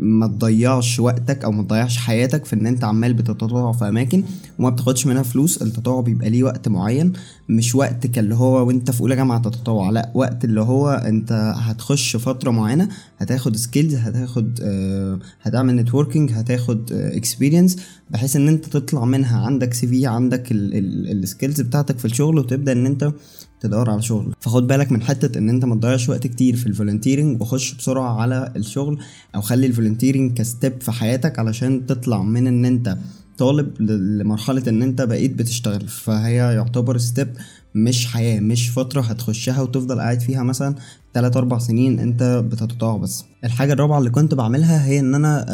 ما 0.00 0.26
تضيعش 0.26 1.00
وقتك 1.00 1.44
أو 1.44 1.52
ما 1.52 1.62
تضيعش 1.62 1.96
حياتك 1.96 2.44
في 2.44 2.52
إن 2.52 2.66
أنت 2.66 2.84
عمال 2.84 3.14
بتتطوع 3.14 3.72
في 3.72 3.88
أماكن 3.88 4.22
وما 4.58 4.70
بتاخدش 4.70 5.06
منها 5.06 5.22
فلوس. 5.22 5.62
التطوع 5.62 6.00
بيبقى 6.00 6.30
ليه 6.30 6.44
وقت 6.44 6.68
معين 6.68 7.12
مش 7.48 7.74
وقت 7.74 8.06
كاللي 8.06 8.34
هو 8.34 8.66
وأنت 8.66 8.90
في 8.90 9.00
أولى 9.00 9.16
جامعة 9.16 9.42
تتطوع. 9.42 9.75
لا 9.90 10.10
وقت 10.14 10.44
اللي 10.44 10.60
هو 10.60 10.90
أنت 10.90 11.52
هتخش 11.56 12.16
فترة 12.16 12.50
معينة 12.50 12.88
هتاخد 13.18 13.56
skills 13.56 13.94
هتاخد 13.94 14.58
آه 14.62 15.18
هتعمل 15.42 15.76
networking 15.76 16.32
هتاخد 16.32 16.92
experience 16.92 17.76
آه 17.76 17.80
بحيث 18.10 18.36
إن 18.36 18.48
أنت 18.48 18.64
تطلع 18.64 19.04
منها. 19.04 19.46
عندك 19.46 19.74
CV 19.74 20.06
عندك 20.06 20.46
ال 20.52 20.67
skills 20.67 21.60
بتاعتك 21.60 21.98
في 21.98 22.04
الشغل 22.04 22.38
وتبدأ 22.38 22.72
إن 22.72 22.86
أنت 22.86 23.12
تدور 23.60 23.90
على 23.90 24.02
شغل. 24.02 24.34
فخد 24.40 24.66
بالك 24.66 24.92
من 24.92 25.02
حتة 25.02 25.38
إن 25.38 25.48
أنت 25.48 25.64
ما 25.64 25.74
تضيعش 25.74 26.08
وقت 26.08 26.26
كتير 26.26 26.56
في 26.56 26.66
ال 26.66 26.72
volunteering 26.72 27.40
وخش 27.40 27.74
بسرعة 27.74 28.20
على 28.20 28.52
الشغل 28.56 28.98
أو 29.34 29.40
خلي 29.40 29.66
ال 29.66 29.71
volunteering 29.71 30.38
ك 30.38 30.46
step 30.46 30.80
في 30.80 30.92
حياتك 30.92 31.38
علشان 31.38 31.86
تطلع 31.86 32.22
من 32.22 32.46
إن 32.46 32.64
أنت 32.64 32.96
طالب 33.38 33.82
لمرحلة 33.82 34.62
إن 34.68 34.82
أنت 34.82 35.02
بقيت 35.02 35.32
بتشتغل. 35.34 35.88
فهي 35.88 36.34
يعتبر 36.36 36.98
step 36.98 37.28
مش 37.76 38.06
حياة 38.06 38.40
مش 38.40 38.70
فترة 38.70 39.00
هتخشها 39.00 39.60
وتفضل 39.62 40.00
قاعد 40.00 40.20
فيها 40.20 40.42
مثلا 40.42 40.74
تلات 41.16 41.36
أربع 41.36 41.58
سنين 41.58 41.98
أنت 41.98 42.22
بتتطوع 42.52 42.96
بس. 42.96 43.24
الحاجة 43.44 43.72
الرابعة 43.72 43.98
اللي 43.98 44.10
كنت 44.10 44.34
بعملها 44.34 44.86
هي 44.86 45.00
إن 45.00 45.14
أنا 45.14 45.46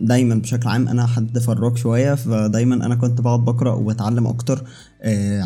دايما 0.00 0.34
بشكل 0.34 0.68
عام 0.68 0.88
أنا 0.88 1.06
حد 1.06 1.38
فريك 1.38 1.76
شوية 1.76 2.14
فدايما 2.14 2.74
أنا 2.86 2.94
كنت 2.94 3.20
بقعد 3.20 3.44
بقرأ 3.44 3.74
وبتعلم 3.74 4.26
أكتر 4.26 4.64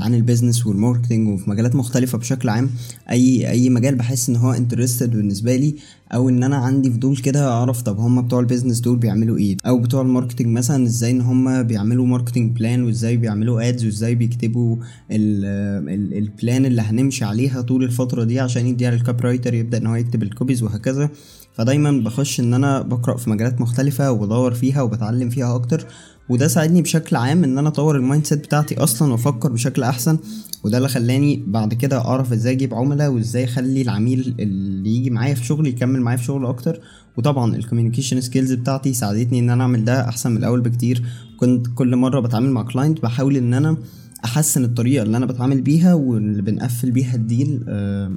عن 0.03 0.15
ال 0.15 0.20
business 0.20 0.67
وال 0.67 0.78
marketing 0.78 1.29
وفي 1.29 1.51
مجالات 1.51 1.75
مختلفة 1.77 2.19
بشكل 2.19 2.49
عام. 2.49 2.71
أي 3.11 3.51
أي 3.51 3.71
مجال 3.71 3.95
بحس 3.95 4.29
إن 4.29 4.37
هو 4.37 4.53
interested 4.53 5.11
بالنسبة 5.11 5.57
لي 5.57 5.75
أو 6.15 6.29
إن 6.29 6.43
أنا 6.43 6.57
عندي 6.57 6.91
فضول 6.91 7.17
كده 7.17 7.49
أعرف 7.53 7.83
طب 7.83 7.99
هما 7.99 8.23
بتوع 8.23 8.41
ال 8.41 8.45
business 8.45 8.81
دول 8.81 8.97
بيعملوا 8.97 9.39
إيه؟ 9.39 9.57
أو 9.67 9.79
بتوع 9.79 10.03
ال 10.03 10.07
marketing 10.07 10.47
مثلا 10.47 10.85
إزاي 10.85 11.11
إن 11.11 11.21
هما 11.21 11.63
بيعملوا 11.63 12.07
marketing 12.07 12.57
plan 12.57 12.83
وإزاي 12.83 13.17
بيعملوا 13.17 13.69
ads 13.69 13.85
وإزاي 13.85 14.15
بيكتبوا 14.15 14.77
ال 15.11 15.42
plan 15.42 16.67
اللي 16.67 16.83
هنمشي 16.83 17.25
عليها 17.25 17.61
طول 17.61 17.85
الفترة 17.85 18.25
دي 18.25 18.41
عشان 18.41 18.67
يديها 18.67 18.91
لل 18.91 19.21
copywriter 19.21 19.55
يبدأ 19.65 19.79
إن 19.79 19.87
هو 19.87 19.95
يكتب 19.95 20.23
ال 20.23 20.28
copies 20.28 20.63
وهكذا. 20.63 21.11
فدايما 21.55 21.91
بخش 21.91 22.41
إن 22.41 22.55
أنا 22.55 22.83
بقرأ 22.83 23.17
في 23.17 23.31
مجالات 23.31 23.61
مختلفة 23.61 24.11
وبدور 24.13 24.55
فيها 24.55 24.83
وبتعلم 24.83 25.31
فيها 25.31 25.55
أكتر. 25.55 25.87
وده 26.29 26.49
ساعدني 26.49 26.83
بشكل 26.83 27.17
عام 27.17 27.45
إن 27.45 27.59
أنا 27.59 27.69
أطور 27.69 27.97
ال 27.97 28.27
mindset 28.27 28.39
بتاعتي 28.39 28.79
أصلا 28.79 29.13
وأفكر 29.13 29.53
بشكل 29.53 29.83
أحسن. 29.83 30.19
وده 30.65 30.77
اللي 30.79 30.89
خلاني 30.89 31.45
بعد 31.47 31.75
كده 31.75 31.99
أعرف 31.99 32.33
إزاي 32.33 32.53
أجيب 32.53 32.75
عملاء 32.75 33.11
وإزاي 33.11 33.45
أخلي 33.45 33.83
العميل 33.83 34.35
اللي 34.41 34.97
يجي 34.97 35.11
معايا 35.11 35.35
في 35.35 35.45
شغل 35.45 35.67
يكمل 35.67 36.01
معايا 36.01 36.19
في 36.19 36.25
شغل 36.25 36.47
أكتر. 36.47 36.81
وطبعا 37.17 37.57
ال 37.57 37.61
communication 37.61 38.21
skills 38.21 38.53
بتاعتي 38.53 38.95
ساعدتني 38.95 39.39
إن 39.39 39.51
أنا 39.51 39.63
أعمل 39.63 39.85
ده 39.85 40.09
أحسن 40.09 40.31
من 40.31 40.37
الأول 40.37 40.61
بكتير. 40.61 41.05
كنت 41.37 41.67
كل 41.75 41.97
مرة 41.97 42.21
بتعامل 42.21 42.51
مع 42.51 42.63
client 42.63 43.03
بحاول 43.03 43.37
إن 43.37 43.55
أنا 43.55 43.77
أحسن 44.25 44.65
الطريقة 44.65 45.03
اللي 45.03 45.17
أنا 45.17 45.27
بتعامل 45.27 45.61
بيها 45.61 45.95
واللي 45.95 46.43
بنقفل 46.43 46.91
بيها 46.91 47.15
ال 47.15 47.25
deal 47.25 47.65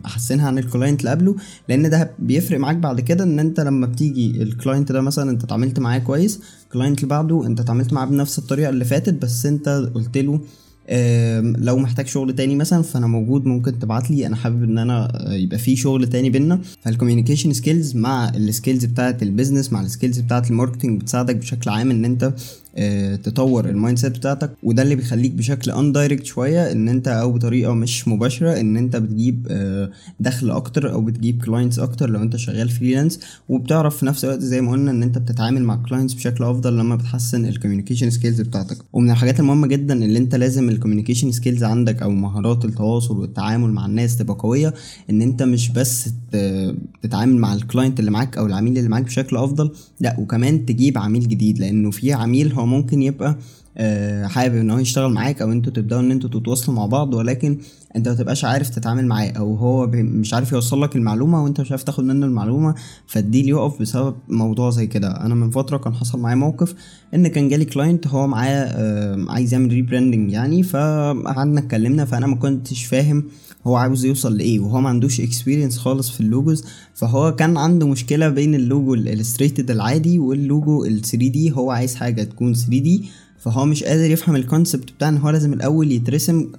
أحسنها 0.06 0.48
عن 0.48 0.58
ال 0.58 0.64
client 0.64 1.00
اللي 1.00 1.12
قبله 1.12 1.36
لأن 1.70 1.90
ده 1.90 2.12
بيفرق 2.20 2.60
معاك 2.60 2.76
بعد 2.76 3.02
كده 3.02 3.24
إن 3.24 3.40
أنت 3.40 3.60
لما 3.60 3.88
بتيجي 3.88 4.44
ال 4.44 4.51
client 4.51 4.92
ده 4.92 5.02
مثلا 5.02 5.32
أنت 5.32 5.44
اتعاملت 5.44 5.80
معاه 5.80 5.98
كويس 6.00 6.40
ال 6.64 6.69
client 6.69 6.98
اللي 7.00 7.10
بعده 7.10 7.46
أنت 7.48 7.60
اتعاملت 7.60 7.94
معاه 7.94 8.06
بنفس 8.06 8.40
الطريقة 8.40 8.70
اللي 8.70 8.86
فاتت 8.86 9.14
بس 9.22 9.46
أنت 9.46 9.70
قلت 9.96 10.18
له 10.18 10.40
لو 11.58 11.78
محتاج 11.78 12.08
شغل 12.08 12.36
تاني 12.36 12.56
مثلا 12.56 12.82
فأنا 12.82 13.08
موجود 13.08 13.46
ممكن 13.46 13.80
تبعت 13.80 14.12
لي 14.12 14.28
أنا 14.28 14.36
حابب 14.36 14.64
إن 14.64 14.78
أنا 14.78 15.12
يبقى 15.34 15.58
في 15.58 15.76
شغل 15.76 16.08
تاني 16.08 16.30
بينا. 16.30 16.60
فال 16.82 16.91
communication 16.91 17.54
skills 17.54 17.96
مع 17.96 18.30
ال 18.30 18.38
skills 18.38 18.86
بتاعة 18.86 19.18
ال 19.22 19.28
business 19.28 19.74
مع 19.74 19.82
ال 19.82 19.87
skills 19.87 20.20
بتاعة 20.20 20.44
ال 20.50 20.55
marketing 20.55 21.02
بتساعدك 21.02 21.36
بشكل 21.36 21.70
عام 21.70 21.92
إن 21.92 22.06
أنت 22.06 22.34
تطور 23.24 23.70
ال 23.70 23.98
mindset 23.98 24.12
بتاعتك. 24.18 24.52
وده 24.64 24.84
اللي 24.84 24.96
بيخليك 24.96 25.32
بشكل 25.32 25.72
indirect 25.72 26.26
شوية 26.26 26.72
إن 26.72 26.90
أنت 26.90 27.08
أو 27.08 27.32
بطريقة 27.32 27.74
مش 27.74 28.08
مباشرة 28.08 28.60
إن 28.60 28.78
أنت 28.78 28.96
بتجيب 28.96 29.48
آه، 29.50 29.90
دخل 30.20 30.52
أكتر 30.52 30.92
أو 30.92 31.02
بتجيب 31.02 31.44
clients 31.46 31.80
أكتر 31.80 32.10
لو 32.10 32.22
أنت 32.22 32.36
شغال 32.36 32.70
freelance 32.70 33.20
وبتعرف 33.50 33.98
في 33.98 34.06
نفس 34.06 34.24
الوقت 34.26 34.40
زي 34.42 34.62
ما 34.62 34.72
قلنا 34.72 34.92
إن 34.92 35.04
أنت 35.04 35.18
بتتعامل 35.18 35.64
مع 35.64 35.76
clients 35.76 36.14
بشكل 36.14 36.44
أفضل 36.44 36.78
لما 36.78 36.96
بتحسن 36.96 37.46
ال 37.46 37.50
communication 37.50 38.10
skills 38.10 38.42
بتاعتك. 38.42 38.78
ومن 38.94 39.12
الحاجات 39.12 39.40
المهمة 39.40 39.68
جدا 39.68 39.94
اللي 40.06 40.20
أنت 40.20 40.36
لازم 40.36 40.70
ال 40.70 40.74
communication 40.74 41.32
skills 41.32 41.64
عندك 41.64 42.02
أو 42.04 42.10
مهارات 42.12 42.66
التواصل 42.66 43.18
والتعامل 43.20 43.72
مع 43.72 43.86
الناس 43.86 44.18
تبقى 44.18 44.36
قوية. 44.40 44.74
إن 45.10 45.22
أنت 45.22 45.44
مش 45.44 45.70
بس 45.70 46.10
تتعامل 47.02 47.36
مع 47.36 47.54
ال 47.54 47.60
client 47.60 48.00
اللي 48.00 48.12
معاك 48.12 48.38
أو 48.38 48.46
العميل 48.46 48.78
اللي 48.78 48.90
معاك 48.90 49.04
بشكل 49.04 49.38
أفضل 49.38 49.72
لأ 50.00 50.16
وكمان 50.20 50.66
تجيب 50.66 50.98
عميل 50.98 51.28
جديد. 51.28 51.60
لأنه 51.60 51.92
في 51.92 52.14
عميل 52.14 52.54
هو 52.54 52.67
ممكن 52.68 53.02
يبقى 53.04 53.36
حابب 54.28 54.56
إن 54.56 54.72
هو 54.72 54.78
يشتغل 54.80 55.12
معاك 55.12 55.42
أو 55.42 55.52
أنتوا 55.52 55.74
تبدأوا 55.74 56.02
إن 56.02 56.12
أنتوا 56.12 56.30
تتواصلوا 56.30 56.78
مع 56.78 56.86
بعض 56.86 57.14
ولكن 57.14 57.58
أنت 57.96 58.08
ما 58.08 58.14
تبقاش 58.16 58.46
عارف 58.46 58.70
تتعامل 58.70 59.06
معاه 59.06 59.30
أو 59.30 59.56
هو 59.56 59.88
مش 59.94 60.34
عارف 60.34 60.52
يوصل 60.52 60.82
لك 60.82 60.96
المعلومة 60.96 61.44
وأنت 61.44 61.62
مش 61.62 61.72
عارف 61.72 61.84
تاخد 61.84 62.04
منه 62.04 62.26
المعلومة 62.26 62.76
فال 63.08 63.22
deal 63.22 63.50
يقف 63.50 63.82
بسبب 63.82 64.16
موضوع 64.30 64.70
زي 64.70 64.88
كده. 64.88 65.08
أنا 65.08 65.36
من 65.36 65.50
فترة 65.50 65.78
كان 65.78 65.94
حصل 65.94 66.20
معايا 66.20 66.36
موقف 66.36 66.76
إن 67.14 67.28
كان 67.28 67.50
جالي 67.50 67.66
client 67.66 68.08
هو 68.08 68.28
معاه 68.28 68.50
آه، 68.50 69.26
عايز 69.30 69.54
يعمل 69.54 69.70
rebranding 69.74 70.32
يعني 70.32 70.64
فقعدنا 70.64 71.60
اتكلمنا 71.60 72.06
فأنا 72.06 72.28
ما 72.28 72.36
كنتش 72.36 72.86
فاهم 72.86 73.24
هو 73.68 73.76
عاوز 73.76 74.06
يوصل 74.06 74.38
لإيه 74.38 74.60
وهو 74.60 74.82
ما 74.82 74.90
عندوش 74.90 75.22
experience 75.22 75.78
خالص 75.78 76.10
في 76.10 76.22
ال 76.22 76.29
logos 76.29 76.66
فهو 76.94 77.36
كان 77.36 77.58
عنده 77.58 77.88
مشكلة 77.88 78.30
بين 78.30 78.56
ال 78.56 78.63
logo 78.63 78.94
ال 78.94 79.00
illustrated 79.00 79.72
العادي 79.72 80.20
واللوجو 80.20 80.86
ال 80.86 81.02
3D 81.02 81.52
هو 81.52 81.72
عايز 81.72 81.96
حاجة 81.96 82.24
تكون 82.24 82.54
3D 82.54 83.06
فهو 83.40 83.66
مش 83.66 83.84
قادر 83.84 84.12
يفهم 84.12 84.36
ال 84.36 84.43
concept 84.43 84.92
بتاع 84.92 85.10
إن 85.10 85.18
هو 85.18 85.30
لازم 85.30 85.54
الأول 85.54 85.92
يترسم 85.92 86.52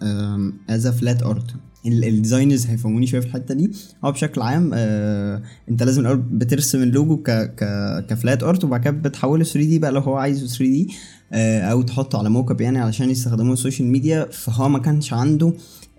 as 0.71 0.89
flat 0.89 1.23
art 1.23 1.45
ال 1.87 1.95
designers 1.95 2.67
هيفهموني 2.67 3.07
شوية 3.07 3.21
في 3.21 3.27
الحتة 3.27 3.55
دي. 3.55 3.71
هو 4.05 4.13
بشكل 4.13 4.41
عام 4.43 4.71
آه 4.75 5.43
أنت 5.71 5.83
لازم 5.83 6.03
الأول 6.03 6.17
بترسم 6.17 6.83
اللوجو 6.83 7.17
ك 7.17 7.31
ك 7.31 7.65
ك 8.11 8.17
flat 8.17 8.43
art 8.43 8.65
وبعد 8.65 8.81
كده 8.81 8.91
بتحوله 8.91 9.45
3D 9.45 9.79
بقى 9.79 9.93
لو 9.93 10.01
هو 10.01 10.17
عايزه 10.17 10.47
3D 10.47 10.89
آه 11.33 11.61
أو 11.61 11.83
تحطه 11.83 12.19
على 12.19 12.31
mockup 12.31 12.61
يعني 12.61 12.79
علشان 12.79 13.11
يستخدموه 13.11 13.53
ال 13.53 13.58
social 13.58 13.89
media 13.89 14.29
فهو 14.33 14.69
ما 14.69 14.79
كانش 14.79 15.13
عنده 15.13 15.53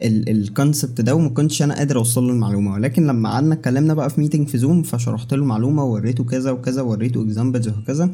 ال 0.04 0.16
concept 0.16 1.02
ده 1.02 1.16
وما 1.16 1.30
كنتش 1.30 1.62
أنا 1.62 1.76
قادر 1.76 1.98
أوصل 1.98 2.24
له 2.24 2.34
المعلومة. 2.34 2.74
ولكن 2.74 3.08
لما 3.08 3.30
قعدنا 3.30 3.54
اتكلمنا 3.54 3.94
بقى 3.94 4.10
في 4.10 4.22
meeting 4.22 4.48
في 4.48 4.58
زوم 4.58 4.84
فشرحت 4.84 5.34
له 5.34 5.46
معلومه 5.46 5.84
ووريته 5.84 6.24
كذا 6.24 6.52
وكذا 6.52 6.82
ووريته 6.82 7.22
examples 7.24 7.68
وهكذا. 7.68 8.12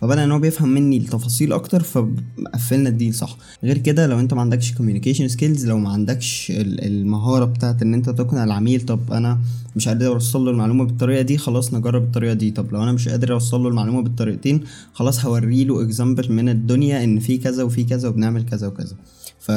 فبدأ 0.00 0.24
إن 0.24 0.30
هو 0.32 0.38
بيفهم 0.38 0.68
مني 0.68 0.96
التفاصيل 0.96 1.52
أكتر 1.52 1.82
فقفلنا 1.82 2.88
ال 2.88 2.93
deal 2.93 3.14
صح. 3.14 3.36
غير 3.64 3.78
كده 3.78 4.06
لو 4.06 4.20
أنت 4.20 4.34
ما 4.34 4.40
عندكش 4.40 4.72
communication 4.72 5.28
skills 5.28 5.66
لو 5.66 5.78
ما 5.78 5.90
عندكش 5.90 6.52
المهارة 6.56 7.44
بتاعت 7.44 7.82
إن 7.82 7.94
أنت 7.94 8.10
تقنع 8.10 8.44
العميل 8.44 8.80
طب 8.80 9.12
أنا 9.12 9.38
مش 9.76 9.88
قادر 9.88 10.06
أوصل 10.06 10.44
له 10.44 10.50
المعلومة 10.50 10.84
بالطريقة 10.84 11.22
دي 11.22 11.38
خلاص 11.38 11.74
نجرب 11.74 12.02
الطريقة 12.02 12.34
دي. 12.34 12.50
طب 12.50 12.72
لو 12.72 12.82
أنا 12.82 12.92
مش 12.92 13.08
قادر 13.08 13.32
أوصل 13.32 13.62
له 13.62 13.68
المعلومة 13.68 14.02
بالطريقتين 14.02 14.60
خلاص 14.92 15.24
هوري 15.24 15.64
له 15.64 15.82
example 15.82 16.32
من 16.32 16.48
الدنيا 16.48 17.04
إن 17.04 17.18
في 17.18 17.38
كذا 17.38 17.62
وفي 17.62 17.84
كذا 17.84 18.08
وبنعمل 18.08 18.42
كذا 18.44 18.66
وكذا. 18.66 18.96
ف 19.40 19.50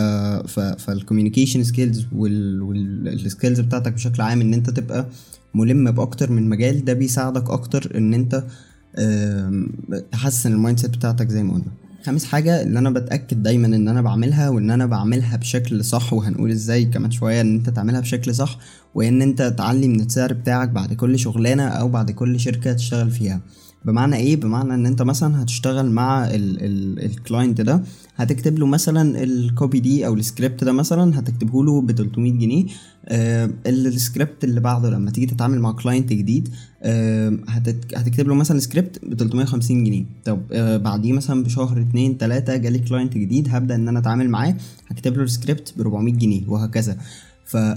ف 0.47 0.59
فال 0.59 0.73
communication 0.73 1.63
skills 1.63 2.05
وال 2.15 2.51
skills 2.51 3.59
بتاعتك 3.59 3.93
بشكل 3.93 4.21
عام 4.21 4.41
إن 4.41 4.53
أنت 4.53 4.69
تبقى 4.69 5.05
ملم 5.55 5.91
بأكتر 5.91 6.31
من 6.31 6.49
مجال 6.49 6.85
ده 6.85 6.93
بيساعدك 6.93 7.49
أكتر 7.49 7.97
إن 7.97 8.13
أنت 8.13 8.43
تحسن 10.11 10.51
ال 10.53 10.79
mindset 10.79 10.89
بتاعتك 10.89 11.29
زي 11.29 11.43
ما 11.43 11.53
قلنا. 11.53 11.71
خامس 12.05 12.25
حاجة 12.25 12.61
اللي 12.61 12.79
أنا 12.79 12.89
بتأكد 12.89 13.43
دايما 13.43 13.67
إن 13.67 13.87
أنا 13.87 14.01
بعملها 14.01 14.49
وإن 14.49 14.71
أنا 14.71 14.85
بعملها 14.85 15.37
بشكل 15.37 15.85
صح 15.85 16.13
وهنقول 16.13 16.51
إزاي 16.51 16.85
كمان 16.85 17.11
شوية 17.11 17.41
إن 17.41 17.55
أنت 17.55 17.69
تعملها 17.69 17.99
بشكل 17.99 18.35
صح 18.35 18.57
وإن 18.95 19.21
أنت 19.21 19.41
تعلي 19.57 19.87
من 19.87 20.01
السعر 20.01 20.33
بتاعك 20.33 20.69
بعد 20.69 20.93
كل 20.93 21.19
شغلانة 21.19 21.63
أو 21.67 21.89
بعد 21.89 22.11
كل 22.11 22.39
شركة 22.39 22.73
تشتغل 22.73 23.11
فيها. 23.11 23.41
بمعنى 23.85 24.15
إيه؟ 24.15 24.35
بمعنى 24.35 24.73
إن 24.73 24.85
أنت 24.85 25.01
مثلا 25.01 25.43
هتشتغل 25.43 25.91
مع 25.91 26.27
ال 26.31 26.50
client 26.50 27.61
ده 27.61 27.83
هتكتب 28.15 28.59
له 28.59 28.65
مثلا 28.65 29.23
ال 29.23 29.35
copy 29.35 29.79
دي 29.79 30.05
أو 30.05 30.13
السكريبت 30.13 30.63
ده 30.63 30.71
مثلا 30.71 31.19
هتكتبه 31.19 31.63
له 31.63 31.81
ب 31.81 31.91
300 31.91 32.31
جنيه. 32.31 32.65
آه 33.05 33.49
السكريبت 33.65 34.43
اللي 34.43 34.59
بعده 34.59 34.89
لما 34.89 35.11
تيجي 35.11 35.25
تتعامل 35.27 35.59
مع 35.59 35.71
client 35.71 36.13
جديد 36.13 36.49
آه 36.83 37.37
هتكتب 37.95 38.27
له 38.27 38.35
مثلا 38.35 38.59
سكريبت 38.59 39.05
ب 39.05 39.13
350 39.13 39.83
جنيه. 39.83 40.05
طب 40.25 40.39
آه 40.51 40.77
بعديه 40.77 41.13
مثلا 41.13 41.43
بشهر 41.43 41.81
اتنين 41.81 42.17
تلاتة 42.17 42.55
جالي 42.57 42.79
client 42.79 43.17
جديد 43.17 43.47
هبدأ 43.49 43.75
إن 43.75 43.87
أنا 43.87 43.99
أتعامل 43.99 44.29
معاه 44.29 44.55
هكتب 44.87 45.17
له 45.17 45.23
السكريبت 45.23 45.73
ب 45.77 45.81
400 45.81 46.13
جنيه 46.13 46.41
وهكذا. 46.47 46.97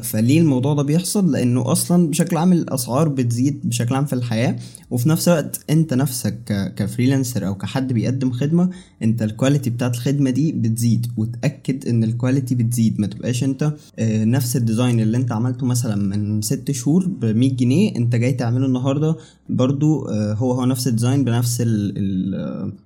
فليه 0.03 0.41
الموضوع 0.41 0.75
ده 0.75 0.83
بيحصل؟ 0.83 1.33
لأنه 1.33 1.73
أصلا 1.73 2.11
بشكل 2.11 2.37
عام 2.37 2.53
الأسعار 2.53 3.09
بتزيد 3.09 3.61
بشكل 3.65 3.95
عام 3.95 4.05
في 4.05 4.13
الحياة 4.13 4.57
وفي 4.91 5.09
نفس 5.09 5.29
الوقت 5.29 5.65
أنت 5.71 5.95
نفسك. 5.95 6.73
ك 6.77 6.83
freelancer 6.83 7.47
أو 7.47 7.55
كحد 7.55 7.93
بيقدم 7.93 8.33
خدمة 8.33 8.71
أنت 9.03 9.23
ال 9.23 9.29
quality 9.29 9.71
بتاعت 9.71 9.95
الخدمة 9.95 10.31
دي 10.31 10.53
بتزيد. 10.53 11.07
وتأكد 11.17 11.89
إن 11.89 12.05
ال 12.05 12.11
quality 12.11 12.55
بتزيد. 12.55 13.01
ما 13.01 13.07
تبقاش 13.07 13.45
أنت 13.45 13.75
آه، 13.99 14.25
نفس 14.25 14.57
ال 14.57 14.63
design 14.63 15.01
اللي 15.01 15.17
أنت 15.17 15.33
عملته 15.33 15.67
مثلا 15.67 15.97
من 16.17 16.43
ست 16.43 16.71
شهور 16.71 17.07
ب 17.07 17.25
100 17.25 17.57
جنيه 17.57 17.97
أنت 17.97 18.17
جاي 18.17 18.33
تعمله 18.33 18.67
النهارده 18.67 19.17
برضو 19.49 20.09
آه، 20.09 20.35
هو 20.35 20.53
هو 20.53 20.65
نفس 20.65 20.89
ال 20.89 20.94
design 20.94 21.25
بنفس 21.25 21.63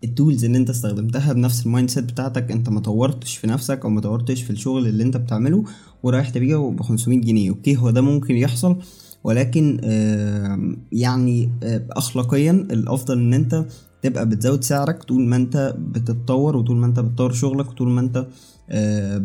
ال 0.05 0.12
tools 0.12 0.45
اللي 0.45 0.59
أنت 0.59 0.71
استخدمتها 0.71 1.33
بنفس 1.33 1.67
ال 1.67 1.91
mindset 1.91 2.05
بتاعتك. 2.05 2.51
أنت 2.51 2.69
ما 2.69 2.81
طورتش 2.81 3.37
في 3.37 3.47
نفسك 3.47 3.81
أو 3.85 3.91
ما 3.91 4.01
طورتش 4.01 4.43
في 4.43 4.51
الشغل 4.51 4.87
اللي 4.87 5.03
أنت 5.03 5.17
بتعمله. 5.17 5.65
ورايح 6.03 6.29
تبيعه 6.31 6.71
ب 6.71 6.83
500 6.83 7.21
جنيه. 7.21 7.51
okay 7.51 7.77
هو 7.77 7.91
ده 7.91 8.01
ممكن 8.01 8.37
يحصل 8.37 8.77
ولكن 9.25 9.81
يعني 10.93 11.51
اخلاقيا 11.91 12.51
الأفضل 12.51 13.19
إن 13.19 13.35
أنت 13.35 13.67
تبقى 14.03 14.29
بتزود 14.29 14.65
سعرك 14.65 15.03
طول 15.03 15.23
ما 15.27 15.37
أنت 15.37 15.75
بتتطور 15.79 16.57
وطول 16.57 16.77
ما 16.77 16.87
أنت 16.87 17.01
بتطور 17.01 17.33
شغلك 17.33 17.69
وطول 17.69 17.89
ما 17.89 18.01
أنت 18.01 18.27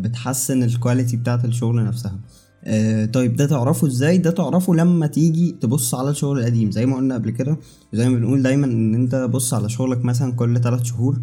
بتحسن 0.00 0.62
ال 0.62 0.69
quality 0.69 1.16
بتاعت 1.16 1.44
الشغل 1.44 1.84
نفسها. 1.84 2.20
طيب 3.12 3.36
ده 3.36 3.46
تعرفه 3.46 3.86
إزاي؟ 3.86 4.18
ده 4.18 4.30
تعرفه 4.30 4.74
لما 4.74 5.06
تيجي 5.06 5.56
تبص 5.60 5.94
على 5.94 6.10
الشغل 6.10 6.38
القديم. 6.38 6.70
زي 6.70 6.86
ما 6.86 6.96
قلنا 6.96 7.14
قبل 7.14 7.30
كده 7.30 7.56
زي 7.92 8.08
ما 8.08 8.18
بنقول 8.18 8.42
دايما 8.42 8.66
إن 8.66 8.94
أنت 8.94 9.14
بص 9.14 9.54
على 9.54 9.68
شغلك 9.68 10.04
مثلا 10.04 10.32
كل 10.32 10.60
3 10.60 10.84
شهور 10.84 11.20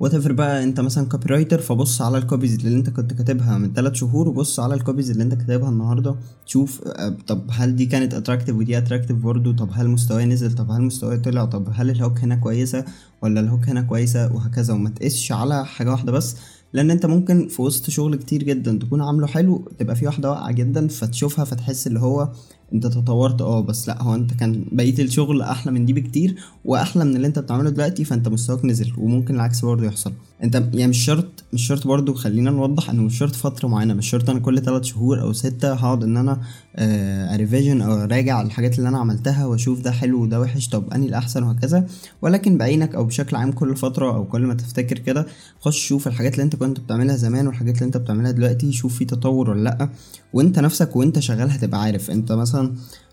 وأنت 0.00 0.16
بقى 0.26 0.64
انت 0.64 0.80
مثلا 0.80 1.08
copywriter 1.08 1.60
فبص 1.60 2.02
على 2.02 2.18
ال 2.18 2.23
copies 2.23 2.54
اللي 2.54 2.78
انت 2.78 2.90
كنت 2.90 3.12
كاتبها 3.12 3.58
من 3.58 3.72
ثلاث 3.72 3.94
شهور 3.94 4.28
وبص 4.28 4.60
على 4.60 4.74
ال 4.74 4.79
copies 4.79 5.10
اللي 5.10 5.22
انت 5.22 5.34
كاتبها 5.34 5.68
النهارده. 5.68 6.14
شوف 6.46 6.80
آه، 6.88 7.16
طب 7.26 7.40
هل 7.50 7.76
دي 7.76 7.86
كانت 7.86 8.14
attractive 8.14 8.56
ودي 8.56 8.78
attractive 8.78 9.16
برضه؟ 9.16 9.52
طب 9.52 9.68
هل 9.72 9.88
مستواي 9.88 10.24
نزل؟ 10.26 10.54
طب 10.54 10.70
هل 10.70 10.82
مستواي 10.82 11.18
طلع؟ 11.18 11.44
طب 11.44 11.68
هل 11.72 11.90
ال 11.90 11.96
hook 11.96 12.18
هنا 12.18 12.36
كويسة 12.36 12.84
ولا 13.22 13.40
ال 13.40 13.46
hook 13.46 13.68
هنا 13.68 13.82
كويسة؟ 13.82 14.32
وهكذا. 14.32 14.74
وما 14.74 14.90
تقيسش 14.90 15.32
على 15.32 15.66
حاجة 15.66 15.90
واحدة 15.90 16.12
بس 16.12 16.36
لأن 16.72 16.90
انت 16.90 17.06
ممكن 17.06 17.48
في 17.48 17.62
وسط 17.62 17.90
شغل 17.90 18.16
كتير 18.16 18.42
جدا 18.42 18.78
تكون 18.78 19.00
عامله 19.00 19.26
حلو 19.26 19.68
تبقى 19.78 19.96
في 19.96 20.06
واحدة 20.06 20.30
واقعة 20.30 20.52
جدا 20.52 20.88
فتشوفها 20.88 21.44
فتحس 21.44 21.86
اللي 21.86 22.00
هو 22.00 22.32
انت 22.74 22.86
اتطورت 22.86 23.40
آه 23.42 23.60
بس 23.60 23.88
لا 23.88 24.02
هو 24.02 24.14
انت 24.14 24.34
كان 24.34 24.64
بقية 24.72 25.02
الشغل 25.02 25.42
أحلى 25.42 25.72
من 25.72 25.86
دي 25.86 25.92
بكتير 25.92 26.36
وأحلى 26.64 27.04
من 27.04 27.16
اللي 27.16 27.26
انت 27.26 27.38
بتعمله 27.38 27.70
دلوقتي 27.70 28.04
فانت 28.04 28.28
مستواك 28.28 28.64
نزل 28.64 28.92
وممكن 28.98 29.34
العكس 29.34 29.64
برضه 29.64 29.84
يحصل. 29.84 30.12
انت 30.42 30.54
يعني 30.54 30.86
مش 30.86 30.98
شرط 31.04 31.26
مش 31.52 31.66
شرط 31.66 31.86
برضه 31.86 32.14
خلينا 32.14 32.50
نوضح 32.50 32.90
إنه 32.90 33.02
مش 33.02 33.18
شرط 33.18 33.34
فترة 33.34 33.68
معينة 33.68 33.94
مش 33.94 34.10
شرط 34.10 34.30
أنا 34.30 34.38
كل 34.38 34.62
ثلاث 34.62 34.82
شهور 34.84 35.20
أو 35.20 35.32
ستة 35.32 35.72
هقعد 35.72 36.02
إن 36.04 36.16
أنا 36.16 36.40
آه 36.76 37.36
revision 37.36 37.80
أو 37.82 37.92
أراجع 37.94 38.42
الحاجات 38.42 38.78
اللي 38.78 38.88
أنا 38.88 38.98
عملتها 38.98 39.46
وأشوف 39.46 39.80
ده 39.80 39.90
حلو 39.90 40.22
وده 40.22 40.40
وحش 40.40 40.68
طب 40.68 40.90
أنهي 40.92 41.06
الأحسن 41.06 41.42
وهكذا. 41.42 41.86
ولكن 42.22 42.58
بعينك 42.58 42.94
أو 42.94 43.04
بشكل 43.04 43.36
عام 43.36 43.52
كل 43.52 43.76
فترة 43.76 44.14
أو 44.16 44.24
كل 44.24 44.42
ما 44.42 44.54
تفتكر 44.54 44.98
كده 44.98 45.26
خش 45.60 45.86
شوف 45.86 46.06
الحاجات 46.08 46.32
اللي 46.34 46.42
أنت 46.42 46.56
كنت 46.56 46.80
بتعملها 46.80 47.16
زمان 47.16 47.46
والحاجات 47.46 47.74
اللي 47.74 47.86
أنت 47.86 47.96
بتعملها 47.96 48.30
دلوقتي 48.30 48.72
شوف 48.72 48.94
في 48.98 49.04
تطور 49.04 49.50
ولا 49.50 49.62
لأ. 49.64 49.88
وأنت 50.32 50.58
نفسك 50.58 50.96
وأنت 50.96 51.18
شغال 51.18 51.50
هتبقى 51.50 51.82
عارف. 51.82 52.10
أنت 52.10 52.32
مثلا 52.32 52.63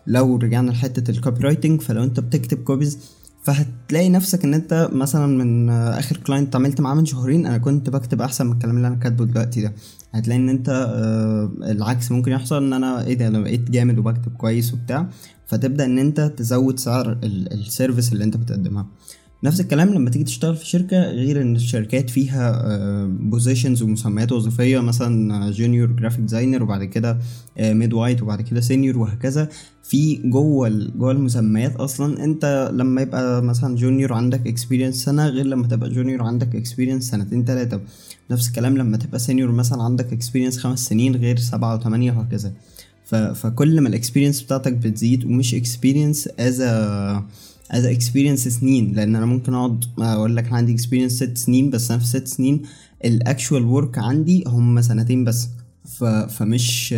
لو 0.06 0.36
رجعنا 0.36 0.70
لحتة 0.70 1.10
ال 1.10 1.40
copywriting 1.40 1.80
فلو 1.80 2.02
أنت 2.02 2.20
بتكتب 2.20 2.58
copies 2.62 2.98
فهتلاقي 3.42 4.08
نفسك 4.08 4.44
إن 4.44 4.54
أنت 4.54 4.88
مثلا 4.92 5.26
من 5.26 5.70
آخر 5.70 6.16
client 6.16 6.48
اتعاملت 6.48 6.80
معاه 6.80 6.94
من 6.94 7.04
شهرين 7.06 7.46
أنا 7.46 7.58
كنت 7.58 7.90
بكتب 7.90 8.22
أحسن 8.22 8.46
من 8.46 8.52
الكلام 8.52 8.76
اللي 8.76 8.88
أنا 8.88 8.96
كاتبه 8.96 9.24
دلوقتي 9.24 9.62
ده. 9.62 9.72
هتلاقي 10.12 10.40
إن 10.40 10.48
أنت 10.48 10.68
آه، 10.68 11.50
العكس 11.70 12.12
ممكن 12.12 12.32
يحصل 12.32 12.56
إن 12.64 12.72
أنا 12.72 13.04
إيه 13.06 13.14
ده 13.14 13.26
أنا 13.26 13.40
بقيت 13.40 13.70
جامد 13.70 13.98
وبكتب 13.98 14.32
كويس 14.36 14.74
وبتاع. 14.74 15.08
فتبدأ 15.46 15.84
إن 15.84 15.98
أنت 15.98 16.20
تزود 16.20 16.78
سعر 16.78 17.18
ال 17.24 17.35
service 17.35 18.12
اللي 18.12 18.24
أنت 18.24 18.36
بتقدمها. 18.36 18.86
نفس 19.44 19.60
الكلام 19.60 19.94
لما 19.94 20.10
تيجي 20.10 20.24
تشتغل 20.24 20.56
في 20.56 20.66
شركة 20.66 21.02
غير 21.02 21.42
إن 21.42 21.56
الشركات 21.56 22.10
فيها 22.10 22.62
positions 23.06 23.82
ومسميات 23.82 24.32
وظيفية 24.32 24.78
مثلا 24.78 25.50
junior 25.50 25.92
graphic 25.92 26.20
designer 26.20 26.62
وبعد 26.62 26.84
كده 26.84 27.18
mid-weight 27.60 28.22
وبعد 28.22 28.42
كده 28.42 28.60
senior 28.60 28.98
وهكذا. 28.98 29.48
في 29.84 30.16
جوه 30.24 30.68
جوه 30.68 31.12
المسميات 31.12 31.76
أصلا 31.76 32.24
أنت 32.24 32.70
لما 32.74 33.02
يبقى 33.02 33.42
مثلا 33.42 33.76
junior 33.76 34.12
عندك 34.12 34.46
experience 34.46 35.04
سنة 35.04 35.26
غير 35.26 35.46
لما 35.46 35.66
تبقى 35.66 35.90
junior 35.90 36.22
عندك 36.22 36.56
experience 36.56 37.10
سنتين 37.10 37.44
تلاتة. 37.44 37.80
نفس 38.30 38.48
الكلام 38.48 38.76
لما 38.78 38.96
تبقى 38.96 39.18
senior 39.18 39.52
مثلا 39.52 39.82
عندك 39.82 40.12
experience 40.12 40.58
خمس 40.58 40.78
سنين 40.78 41.16
غير 41.16 41.38
سبعة 41.38 41.76
وثمانية 41.76 42.12
وهكذا. 42.12 42.52
فكل 43.34 43.80
ما 43.80 43.88
ال 43.88 43.93
experience 43.93 44.42
بتاعتك 44.42 44.72
بتزيد 44.72 45.24
ومش 45.24 45.54
experience 45.54 46.28
as 46.38 46.62
as 47.72 47.84
experience 47.84 48.48
سنين. 48.48 48.92
لأن 48.92 49.16
أنا 49.16 49.26
ممكن 49.26 49.54
أقعد 49.54 49.84
أقول 49.98 50.36
لك 50.36 50.52
عندي 50.52 50.72
experience 50.72 51.12
ست 51.12 51.38
سنين 51.38 51.70
بس 51.70 51.90
أنا 51.90 52.00
في 52.00 52.06
ست 52.06 52.28
سنين 52.28 52.62
ال 53.04 53.13
actual 53.13 53.64
work 53.64 53.98
عندي 53.98 54.44
هم 54.46 54.80
سنتين 54.80 55.24
بس. 55.24 55.48
فمش 56.28 56.94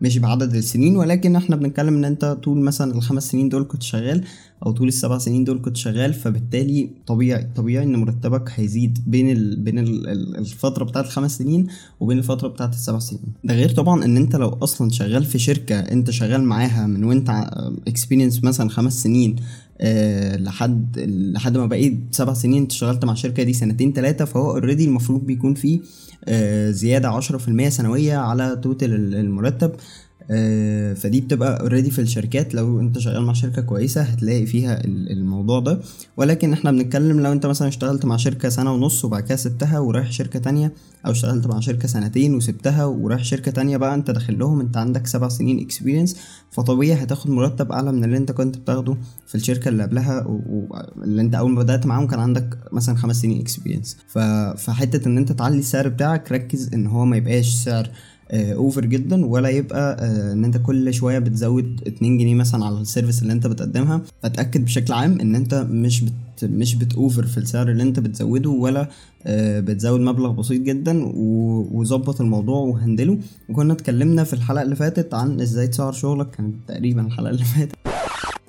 مش 0.00 0.18
بعدد 0.18 0.54
السنين. 0.54 0.96
ولكن 0.96 1.36
إحنا 1.36 1.56
بنتكلم 1.56 1.94
إن 1.94 2.04
أنت 2.04 2.24
طول 2.42 2.60
مثلا 2.60 2.94
الخمس 2.94 3.30
سنين 3.30 3.48
دول 3.48 3.66
كنت 3.68 3.82
شغال 3.82 4.24
أو 4.66 4.72
طول 4.72 4.88
السبع 4.88 5.18
سنين 5.18 5.44
دول 5.44 5.60
كنت 5.64 5.76
شغال 5.76 6.14
فبالتالي 6.14 6.90
طبيعي 7.06 7.46
طبيعي 7.56 7.84
إن 7.84 7.96
مرتبك 7.96 8.50
هيزيد 8.54 8.98
بين 9.06 9.30
ال... 9.30 9.56
بين 9.56 9.78
ال... 9.78 10.08
الفترة 10.36 10.84
بتاعت 10.84 11.04
الخمس 11.04 11.38
سنين 11.38 11.66
وبين 12.00 12.18
الفترة 12.18 12.48
بتاعت 12.48 12.74
السبع 12.74 12.98
سنين. 12.98 13.22
ده 13.44 13.54
غير 13.54 13.70
طبعا 13.70 14.04
إن 14.04 14.16
أنت 14.16 14.36
لو 14.36 14.48
أصلا 14.48 14.90
شغال 14.90 15.24
في 15.24 15.38
شركة 15.38 15.78
أنت 15.78 16.10
شغال 16.10 16.44
معاها 16.44 16.86
من 16.86 17.04
وأنت 17.04 17.30
experience 17.88 18.44
مثلا 18.44 18.68
خمس 18.68 19.02
سنين 19.02 19.36
أه 19.80 20.36
لحد 20.36 20.98
لحد 21.34 21.56
ما 21.56 21.66
بقيت 21.66 21.98
سبع 22.10 22.34
سنين 22.34 22.66
اشتغلت 22.66 23.04
مع 23.04 23.12
الشركة 23.12 23.42
دي 23.42 23.52
سنتين 23.52 23.92
ثلاثة 23.92 24.24
فهو 24.24 24.50
already 24.50 24.84
المفروض 24.84 25.26
بيكون 25.26 25.54
فيه 25.54 25.80
أه 26.24 26.70
زيادة 26.70 27.08
عشرة 27.08 27.38
في 27.38 27.48
المية 27.48 27.68
سنوية 27.68 28.16
على 28.16 28.60
total 28.62 29.14
المرتب. 29.14 29.72
فدي 30.94 31.20
بتبقى 31.20 31.60
already 31.60 31.90
في 31.90 32.00
الشركات. 32.00 32.54
لو 32.54 32.80
انت 32.80 32.98
شغال 32.98 33.22
مع 33.22 33.32
شركة 33.32 33.62
كويسة 33.62 34.02
هتلاقي 34.02 34.46
فيها 34.46 34.84
الموضوع 34.84 35.60
ده. 35.60 35.80
ولكن 36.16 36.52
إحنا 36.52 36.70
بنتكلم 36.70 37.20
لو 37.20 37.32
انت 37.32 37.46
مثلا 37.46 37.68
اشتغلت 37.68 38.04
مع 38.04 38.16
شركة 38.16 38.48
سنة 38.48 38.72
ونص 38.72 39.04
وبعد 39.04 39.22
كده 39.22 39.36
سبتها 39.36 39.78
ورايح 39.78 40.12
شركة 40.12 40.38
تانية 40.38 40.72
أو 41.06 41.10
اشتغلت 41.10 41.46
مع 41.46 41.60
شركة 41.60 41.88
سنتين 41.88 42.34
وسبتها 42.34 42.84
ورايح 42.84 43.24
شركة 43.24 43.50
تانية 43.50 43.76
بقى 43.76 43.94
انت 43.94 44.10
داخل 44.10 44.38
لهم 44.38 44.60
انت 44.60 44.76
عندك 44.76 45.06
سبع 45.06 45.28
سنين 45.28 45.60
experience 45.60 46.16
فطبيعي 46.50 47.02
هتاخد 47.02 47.30
مرتب 47.30 47.72
أعلى 47.72 47.92
من 47.92 48.04
اللي 48.04 48.16
انت 48.16 48.32
كنت 48.32 48.58
بتاخده 48.58 48.96
في 49.26 49.34
الشركة 49.34 49.68
اللي 49.68 49.82
قبلها 49.82 50.26
واللي 50.26 51.22
انت 51.22 51.34
أول 51.34 51.50
ما 51.50 51.62
بدأت 51.62 51.86
معاهم 51.86 52.06
كان 52.06 52.20
عندك 52.20 52.58
مثلا 52.72 52.94
خمس 52.96 53.16
سنين 53.20 53.40
experience 53.40 53.96
فحتة 54.56 55.08
إن 55.08 55.18
انت 55.18 55.32
تعلي 55.32 55.58
السعر 55.58 55.88
بتاعك 55.88 56.32
ركز 56.32 56.70
إن 56.74 56.86
هو 56.86 57.04
ما 57.04 57.16
يبقاش 57.16 57.48
سعر 57.54 57.90
over 58.32 58.84
جدا 58.84 59.26
ولا 59.26 59.48
يبقى 59.48 59.96
آه 60.00 60.32
إن 60.32 60.44
أنت 60.44 60.56
كل 60.56 60.94
شوية 60.94 61.18
بتزود 61.18 61.80
2 61.86 62.18
جنيه 62.18 62.34
مثلا 62.34 62.64
على 62.64 62.80
ال 62.80 62.85
service 62.85 63.22
اللي 63.22 63.32
أنت 63.32 63.46
بتقدمها. 63.46 64.02
فتاكد 64.22 64.64
بشكل 64.64 64.92
عام 64.92 65.20
إن 65.20 65.34
أنت 65.34 65.54
مش 65.70 66.00
بت 66.04 66.12
مش 66.44 66.74
بت 66.74 66.91
over 66.91 67.26
في 67.26 67.38
السعر 67.38 67.70
اللي 67.70 67.82
أنت 67.82 68.00
بتزوده 68.00 68.50
ولا 68.50 68.88
آه 69.26 69.60
بتزود 69.60 70.00
مبلغ 70.00 70.32
بسيط 70.32 70.62
جدا 70.62 71.04
وظبط 71.72 72.20
الموضوع 72.20 72.56
و 72.58 72.65
handle 72.65 73.05
ه. 73.05 73.18
وكنا 73.48 73.72
اتكلمنا 73.72 74.24
في 74.24 74.32
الحلقة 74.32 74.62
اللي 74.62 74.76
فاتت 74.76 75.14
عن 75.14 75.40
إزاي 75.40 75.66
تسعر 75.68 75.92
شغلك 75.92 76.30
كانت 76.30 76.54
تقريبا 76.68 77.06
الحلقة 77.06 77.30
اللي 77.30 77.44
فاتت. 77.44 77.72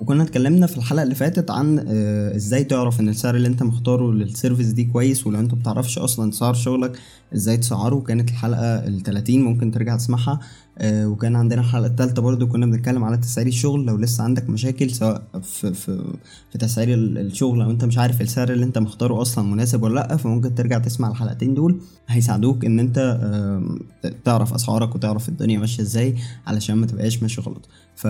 وكنا 0.00 0.22
اتكلمنا 0.22 0.66
في 0.66 0.76
الحلقة 0.78 1.02
اللي 1.02 1.14
فاتت 1.14 1.50
عن 1.50 1.84
آه 1.88 2.36
إزاي 2.36 2.64
تعرف 2.64 3.00
إن 3.00 3.08
السعر 3.08 3.36
اللي 3.36 3.48
أنت 3.48 3.62
مختاره 3.62 4.12
لل 4.12 4.24
service 4.24 4.66
دي 4.66 4.84
كويس 4.84 5.26
ولو 5.26 5.40
أنت 5.40 5.54
متعرفش 5.54 5.98
أصلا 5.98 6.30
تسعر 6.30 6.54
شغلك 6.54 6.98
إزاي 7.34 7.56
تسعره 7.56 8.00
كانت 8.00 8.30
الحلقة 8.30 8.86
ال 8.86 9.02
30 9.02 9.40
ممكن 9.42 9.70
ترجع 9.70 9.96
تسمعها. 9.96 10.40
آه 10.78 11.06
وكان 11.08 11.36
عندنا 11.36 11.60
الحلقة 11.60 11.86
الثالثه 11.86 12.22
برضو 12.22 12.46
كنا 12.46 12.66
بنتكلم 12.66 13.04
على 13.04 13.16
تسعير 13.16 13.46
الشغل. 13.46 13.84
لو 13.86 13.96
لسه 13.96 14.24
عندك 14.24 14.50
مشاكل 14.50 14.90
سواء 14.90 15.22
في 15.42 15.74
في 15.74 16.04
في 16.52 16.58
تسعير 16.58 16.94
الشغل 16.94 17.58
لو 17.58 17.70
انت 17.70 17.84
مش 17.84 17.98
عارف 17.98 18.20
السعر 18.20 18.52
اللي 18.52 18.64
انت 18.64 18.78
مختاره 18.78 19.22
أصلا 19.22 19.44
مناسب 19.44 19.82
ولا 19.82 19.94
لأ 19.94 20.16
فممكن 20.16 20.54
ترجع 20.54 20.78
تسمع 20.78 21.10
الحلقتين 21.10 21.54
دول. 21.54 21.80
هيساعدوك 22.08 22.64
ان 22.64 22.80
انت 22.80 22.98
آه 23.22 24.12
تعرف 24.24 24.54
أسعارك 24.54 24.94
وتعرف 24.94 25.28
الدنيا 25.28 25.58
ماشية 25.58 25.82
إزاي 25.82 26.14
علشان 26.46 26.76
ما 26.76 26.86
تبقاش 26.86 27.22
ماشي 27.22 27.40
غلط. 27.40 27.68
ف... 27.96 28.06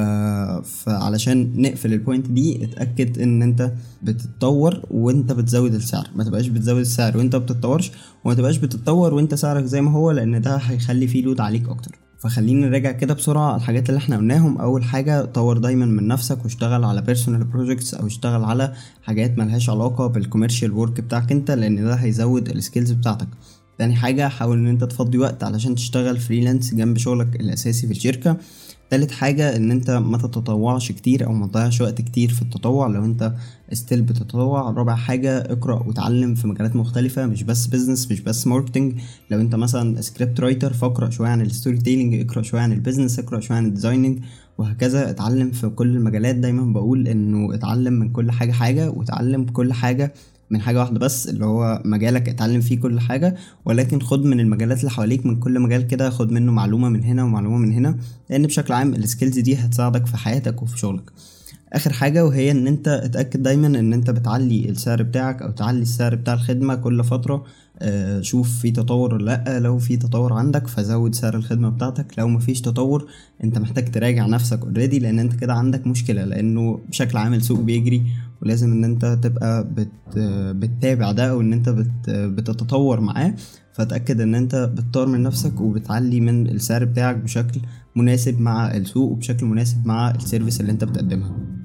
فعلشان 0.66 1.52
نقفل 1.62 1.92
البوينت 1.92 2.26
دي 2.30 2.64
اتأكد 2.64 3.18
ان 3.18 3.42
انت 3.42 3.72
بتتطور 4.02 4.82
وانت 4.90 5.32
بتزود 5.32 5.74
السعر. 5.74 6.08
ما 6.16 6.24
تبقاش 6.24 6.48
بتزود 6.48 6.80
السعر 6.80 7.16
وانت 7.16 7.37
بتتطورش 7.37 7.90
وما 8.24 8.35
تبقاش 8.35 8.56
بتتطور 8.56 9.14
وانت 9.14 9.35
سعرك 9.35 9.64
زي 9.64 9.80
ما 9.80 9.90
هو 9.90 10.11
لأن 10.11 10.40
ده 10.40 10.56
هيخلي 10.56 11.06
فيه 11.06 11.22
load 11.22 11.40
عليك 11.40 11.68
أكتر. 11.68 11.90
فخلينا 12.18 12.68
نراجع 12.68 12.92
كده 12.92 13.14
بسرعة 13.14 13.46
على 13.48 13.56
الحاجات 13.56 13.88
اللي 13.88 13.98
إحنا 13.98 14.16
قلناهم. 14.16 14.58
أول 14.58 14.85
حاجة 14.85 15.24
طور 15.24 15.58
دايما 15.58 15.87
من 15.87 16.08
نفسك 16.08 16.44
واشتغل 16.44 16.85
على 16.85 17.02
personal 17.02 17.44
projects 17.44 17.94
أو 17.94 18.06
اشتغل 18.06 18.44
على 18.44 18.72
حاجات 19.02 19.38
ملهاش 19.38 19.70
علاقة 19.70 20.06
بال 20.06 20.17
commercial 20.17 20.72
work 20.72 21.00
بتاعك 21.00 21.32
أنت 21.32 21.50
لأن 21.50 21.85
ده 21.85 21.94
هيزود 21.94 22.48
ال 22.48 22.55
skills 22.55 22.92
بتاعتك. 22.92 23.28
تاني 23.78 23.94
حاجة 23.94 24.28
حاول 24.28 24.58
إن 24.58 24.66
أنت 24.66 24.85
تفضي 24.85 25.18
وقت 25.18 25.44
علشان 25.44 25.74
تشتغل 25.74 26.16
freelance 26.18 26.74
جنب 26.74 26.98
شغلك 26.98 27.37
الأساسي 27.40 27.87
في 27.87 27.92
الشركة. 27.92 28.37
تالت 28.92 29.11
حاجة 29.11 29.57
إن 29.57 29.70
أنت 29.70 29.90
ما 29.90 30.18
تتطوعش 30.18 30.92
كتير 30.92 31.26
أو 31.26 31.33
ما 31.33 31.46
تضيعش 31.46 31.81
وقت 31.81 32.02
كتير 32.02 32.31
في 32.31 32.42
التطوع. 32.42 32.87
لو 32.87 33.05
أنت 33.05 33.33
still 33.72 34.02
بتتطوع 34.02 34.70
رابع 34.70 34.94
حاجة 34.94 35.38
اقرأ 35.38 35.83
وتعلم 35.87 36.35
في 36.35 36.46
مجالات 36.48 36.76
مختلفة 36.76 37.26
مش 37.26 37.42
بس 37.42 37.66
business 37.66 38.11
مش 38.11 38.20
بس 38.20 38.46
marketing 38.46 38.94
لو 39.31 39.40
أنت 39.40 39.55
مثلا 39.55 40.00
script 40.00 40.40
writer 40.40 40.72
فاقرأ 40.72 41.11
شوية 41.11 41.28
عن 41.28 41.40
ال 41.40 41.78
storytelling 41.78 42.14
اقرأ 42.14 42.42
شوية 42.42 42.61
عن 42.61 42.72
ال 42.72 42.78
business 42.78 43.18
اقرأ 43.18 43.40
شوية 43.40 43.59
عن 43.59 43.66
ال 43.66 43.72
designing 43.72 44.18
وهكذا. 44.59 45.11
اتعلم 45.11 45.50
في 45.50 45.68
كل 45.68 45.96
المجالات. 45.96 46.37
دايما 46.37 46.72
بقول 46.72 47.09
إنه 47.09 47.55
اتعلم 47.55 47.92
من 47.92 48.09
كل 48.09 48.31
حاجة 48.31 48.52
حاجة 48.52 48.90
وتعلم 48.90 49.44
كل 49.44 49.72
حاجة 49.72 50.12
من 50.52 50.60
حاجة 50.60 50.78
واحدة 50.78 50.98
بس 50.98 51.28
اللي 51.28 51.44
هو 51.44 51.82
مجالك 51.84 52.28
اتعلم 52.28 52.60
فيه 52.60 52.80
كل 52.80 53.00
حاجة 53.00 53.36
ولكن 53.64 54.00
خد 54.00 54.24
من 54.24 54.40
المجالات 54.40 54.78
اللي 54.80 54.90
حواليك 54.90 55.26
من 55.26 55.36
كل 55.40 55.60
مجال 55.60 55.86
كده 55.86 56.10
خد 56.10 56.32
منه 56.32 56.52
معلومة 56.52 56.88
من 56.88 57.04
هنا 57.04 57.24
ومعلومة 57.24 57.56
من 57.58 57.72
هنا 57.72 57.96
لأن 58.30 58.42
بشكل 58.46 58.72
عام 58.74 58.94
ال 58.94 59.01
skills 59.01 59.38
دي 59.38 59.54
هتساعدك 59.56 60.06
في 60.06 60.16
حياتك 60.16 60.62
وفي 60.62 60.78
شغلك. 60.78 61.10
آخر 61.72 61.92
حاجة 61.92 62.24
وهي 62.24 62.50
إن 62.50 62.66
أنت 62.66 62.88
اتأكد 62.88 63.42
دايما 63.42 63.66
إن 63.66 63.92
أنت 63.92 64.11
بتعلي 64.11 64.68
السعر 64.68 65.02
بتاعك 65.02 65.42
أو 65.42 65.50
تعلي 65.50 65.82
السعر 65.82 66.14
بتاع 66.14 66.35
الخدمة 66.35 66.74
كل 66.74 67.04
فترة. 67.04 67.44
آه 67.78 68.20
شوف 68.20 68.58
في 68.58 68.70
تطور 68.70 69.14
ولا 69.14 69.24
لأ. 69.44 69.58
لو 69.58 69.78
في 69.78 69.96
تطور 69.96 70.32
عندك 70.32 70.66
فزود 70.66 71.14
سعر 71.14 71.35
الخدمة 71.37 71.68
بتاعتك. 71.68 72.18
لو 72.18 72.28
مفيش 72.28 72.61
تطور 72.61 73.06
أنت 73.44 73.58
محتاج 73.58 73.90
تراجع 73.90 74.26
نفسك 74.26 74.61
اوريدي 74.62 74.98
لأن 74.98 75.18
أنت 75.18 75.32
كده 75.35 75.52
عندك 75.52 75.87
مشكلة 75.87 76.24
لأنه 76.24 76.80
بشكل 76.88 77.18
عام 77.18 77.35
السوق 77.35 77.61
بيجري 77.61 78.02
ولازم 78.42 78.72
إن 78.72 78.85
أنت 78.85 79.18
تبقى 79.22 79.64
بت 79.74 79.88
بتتابع 80.56 81.12
ده 81.12 81.30
أو 81.30 81.40
إن 81.40 81.52
أنت 81.52 81.68
بت 81.68 82.11
بتتطور 82.11 83.00
معاه. 83.00 83.35
فتأكد 83.72 84.20
إن 84.20 84.35
أنت 84.35 84.54
بتطور 84.74 85.06
من 85.06 85.22
نفسك 85.22 85.61
وبتعلي 85.61 86.20
من 86.20 86.46
السعر 86.46 86.85
بتاعك 86.85 87.16
بشكل 87.16 87.61
مناسب 87.96 88.40
مع 88.40 88.76
السوق 88.76 89.12
وبشكل 89.12 89.46
مناسب 89.46 89.87
مع 89.87 90.11
ال 90.11 90.17
service 90.17 90.61
اللي 90.61 90.72
أنت 90.72 90.85
بتقدمها. 90.85 91.62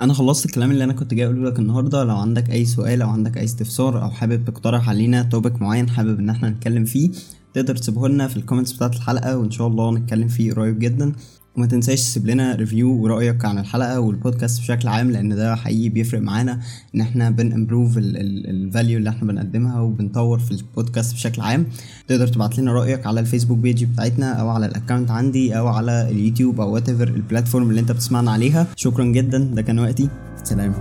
أنا 0.00 0.12
خلصت 0.12 0.46
الكلام 0.46 0.70
اللي 0.70 0.84
أنا 0.84 0.92
كنت 0.92 1.14
جاي 1.14 1.26
أقوله 1.26 1.50
لك 1.50 1.58
النهارده. 1.58 2.04
لو 2.04 2.16
عندك 2.16 2.50
أي 2.50 2.64
سؤال 2.64 3.02
أو 3.02 3.08
عندك 3.08 3.38
أي 3.38 3.44
استفسار 3.44 4.02
أو 4.02 4.10
حابب 4.10 4.44
تقترح 4.44 4.88
علينا 4.88 5.22
topic 5.22 5.62
معين 5.62 5.90
حابب 5.90 6.18
إن 6.18 6.30
إحنا 6.30 6.50
نتكلم 6.50 6.84
فيه 6.84 7.10
تقدر 7.54 7.76
تسيبه 7.76 8.08
لنا 8.08 8.28
في 8.28 8.36
ال 8.36 8.40
comments 8.40 8.72
بتاعت 8.72 8.96
الحلقة 8.96 9.36
وإن 9.38 9.50
شاء 9.50 9.66
الله 9.66 9.90
نتكلم 9.92 10.28
فيه 10.28 10.52
قريب 10.52 10.78
جدا. 10.78 11.12
وما 11.56 11.66
تنساش 11.66 12.00
تسيب 12.00 12.26
لنا 12.26 12.54
review 12.54 13.02
ورأيك 13.02 13.44
عن 13.44 13.58
الحلقة 13.58 14.00
والبودكاست 14.00 14.60
بشكل 14.60 14.88
عام 14.88 15.10
لأن 15.10 15.36
ده 15.36 15.54
حقيقي 15.54 15.88
بيفرق 15.88 16.20
معانا 16.20 16.60
إن 16.94 17.00
إحنا 17.00 17.30
بن 17.30 17.45
improve 17.45 17.98
ال 17.98 18.15
value 18.15 18.98
اللي 18.98 19.10
إحنا 19.10 19.28
بنقدمها 19.32 19.80
وبنطور 19.80 20.38
في 20.38 20.50
البودكاست 20.50 21.14
بشكل 21.14 21.42
عام. 21.42 21.66
تقدر 22.08 22.26
تبعت 22.26 22.58
لنا 22.58 22.72
رأيك 22.72 23.06
على 23.06 23.20
ال 23.20 23.24
Facebook 23.24 23.58
page 23.58 23.84
بتاعتنا 23.84 24.32
أو 24.32 24.48
على 24.48 24.66
ال 24.66 24.71
account 24.71 25.10
عندي 25.10 25.58
أو 25.58 25.66
على 25.68 26.10
اليوتيوب 26.10 26.60
أو 26.60 26.74
whatever 26.74 26.88
ال 26.88 26.97
platform 26.97 27.70
اللي 27.70 27.80
أنت 27.80 27.92
بتسمعنا 27.92 28.30
عليها. 28.30 28.66
شكرا 28.76 29.04
جدا 29.04 29.38
ده 29.38 29.62
كان 29.62 29.78
وقتي. 29.78 30.08
سلام. 30.44 30.74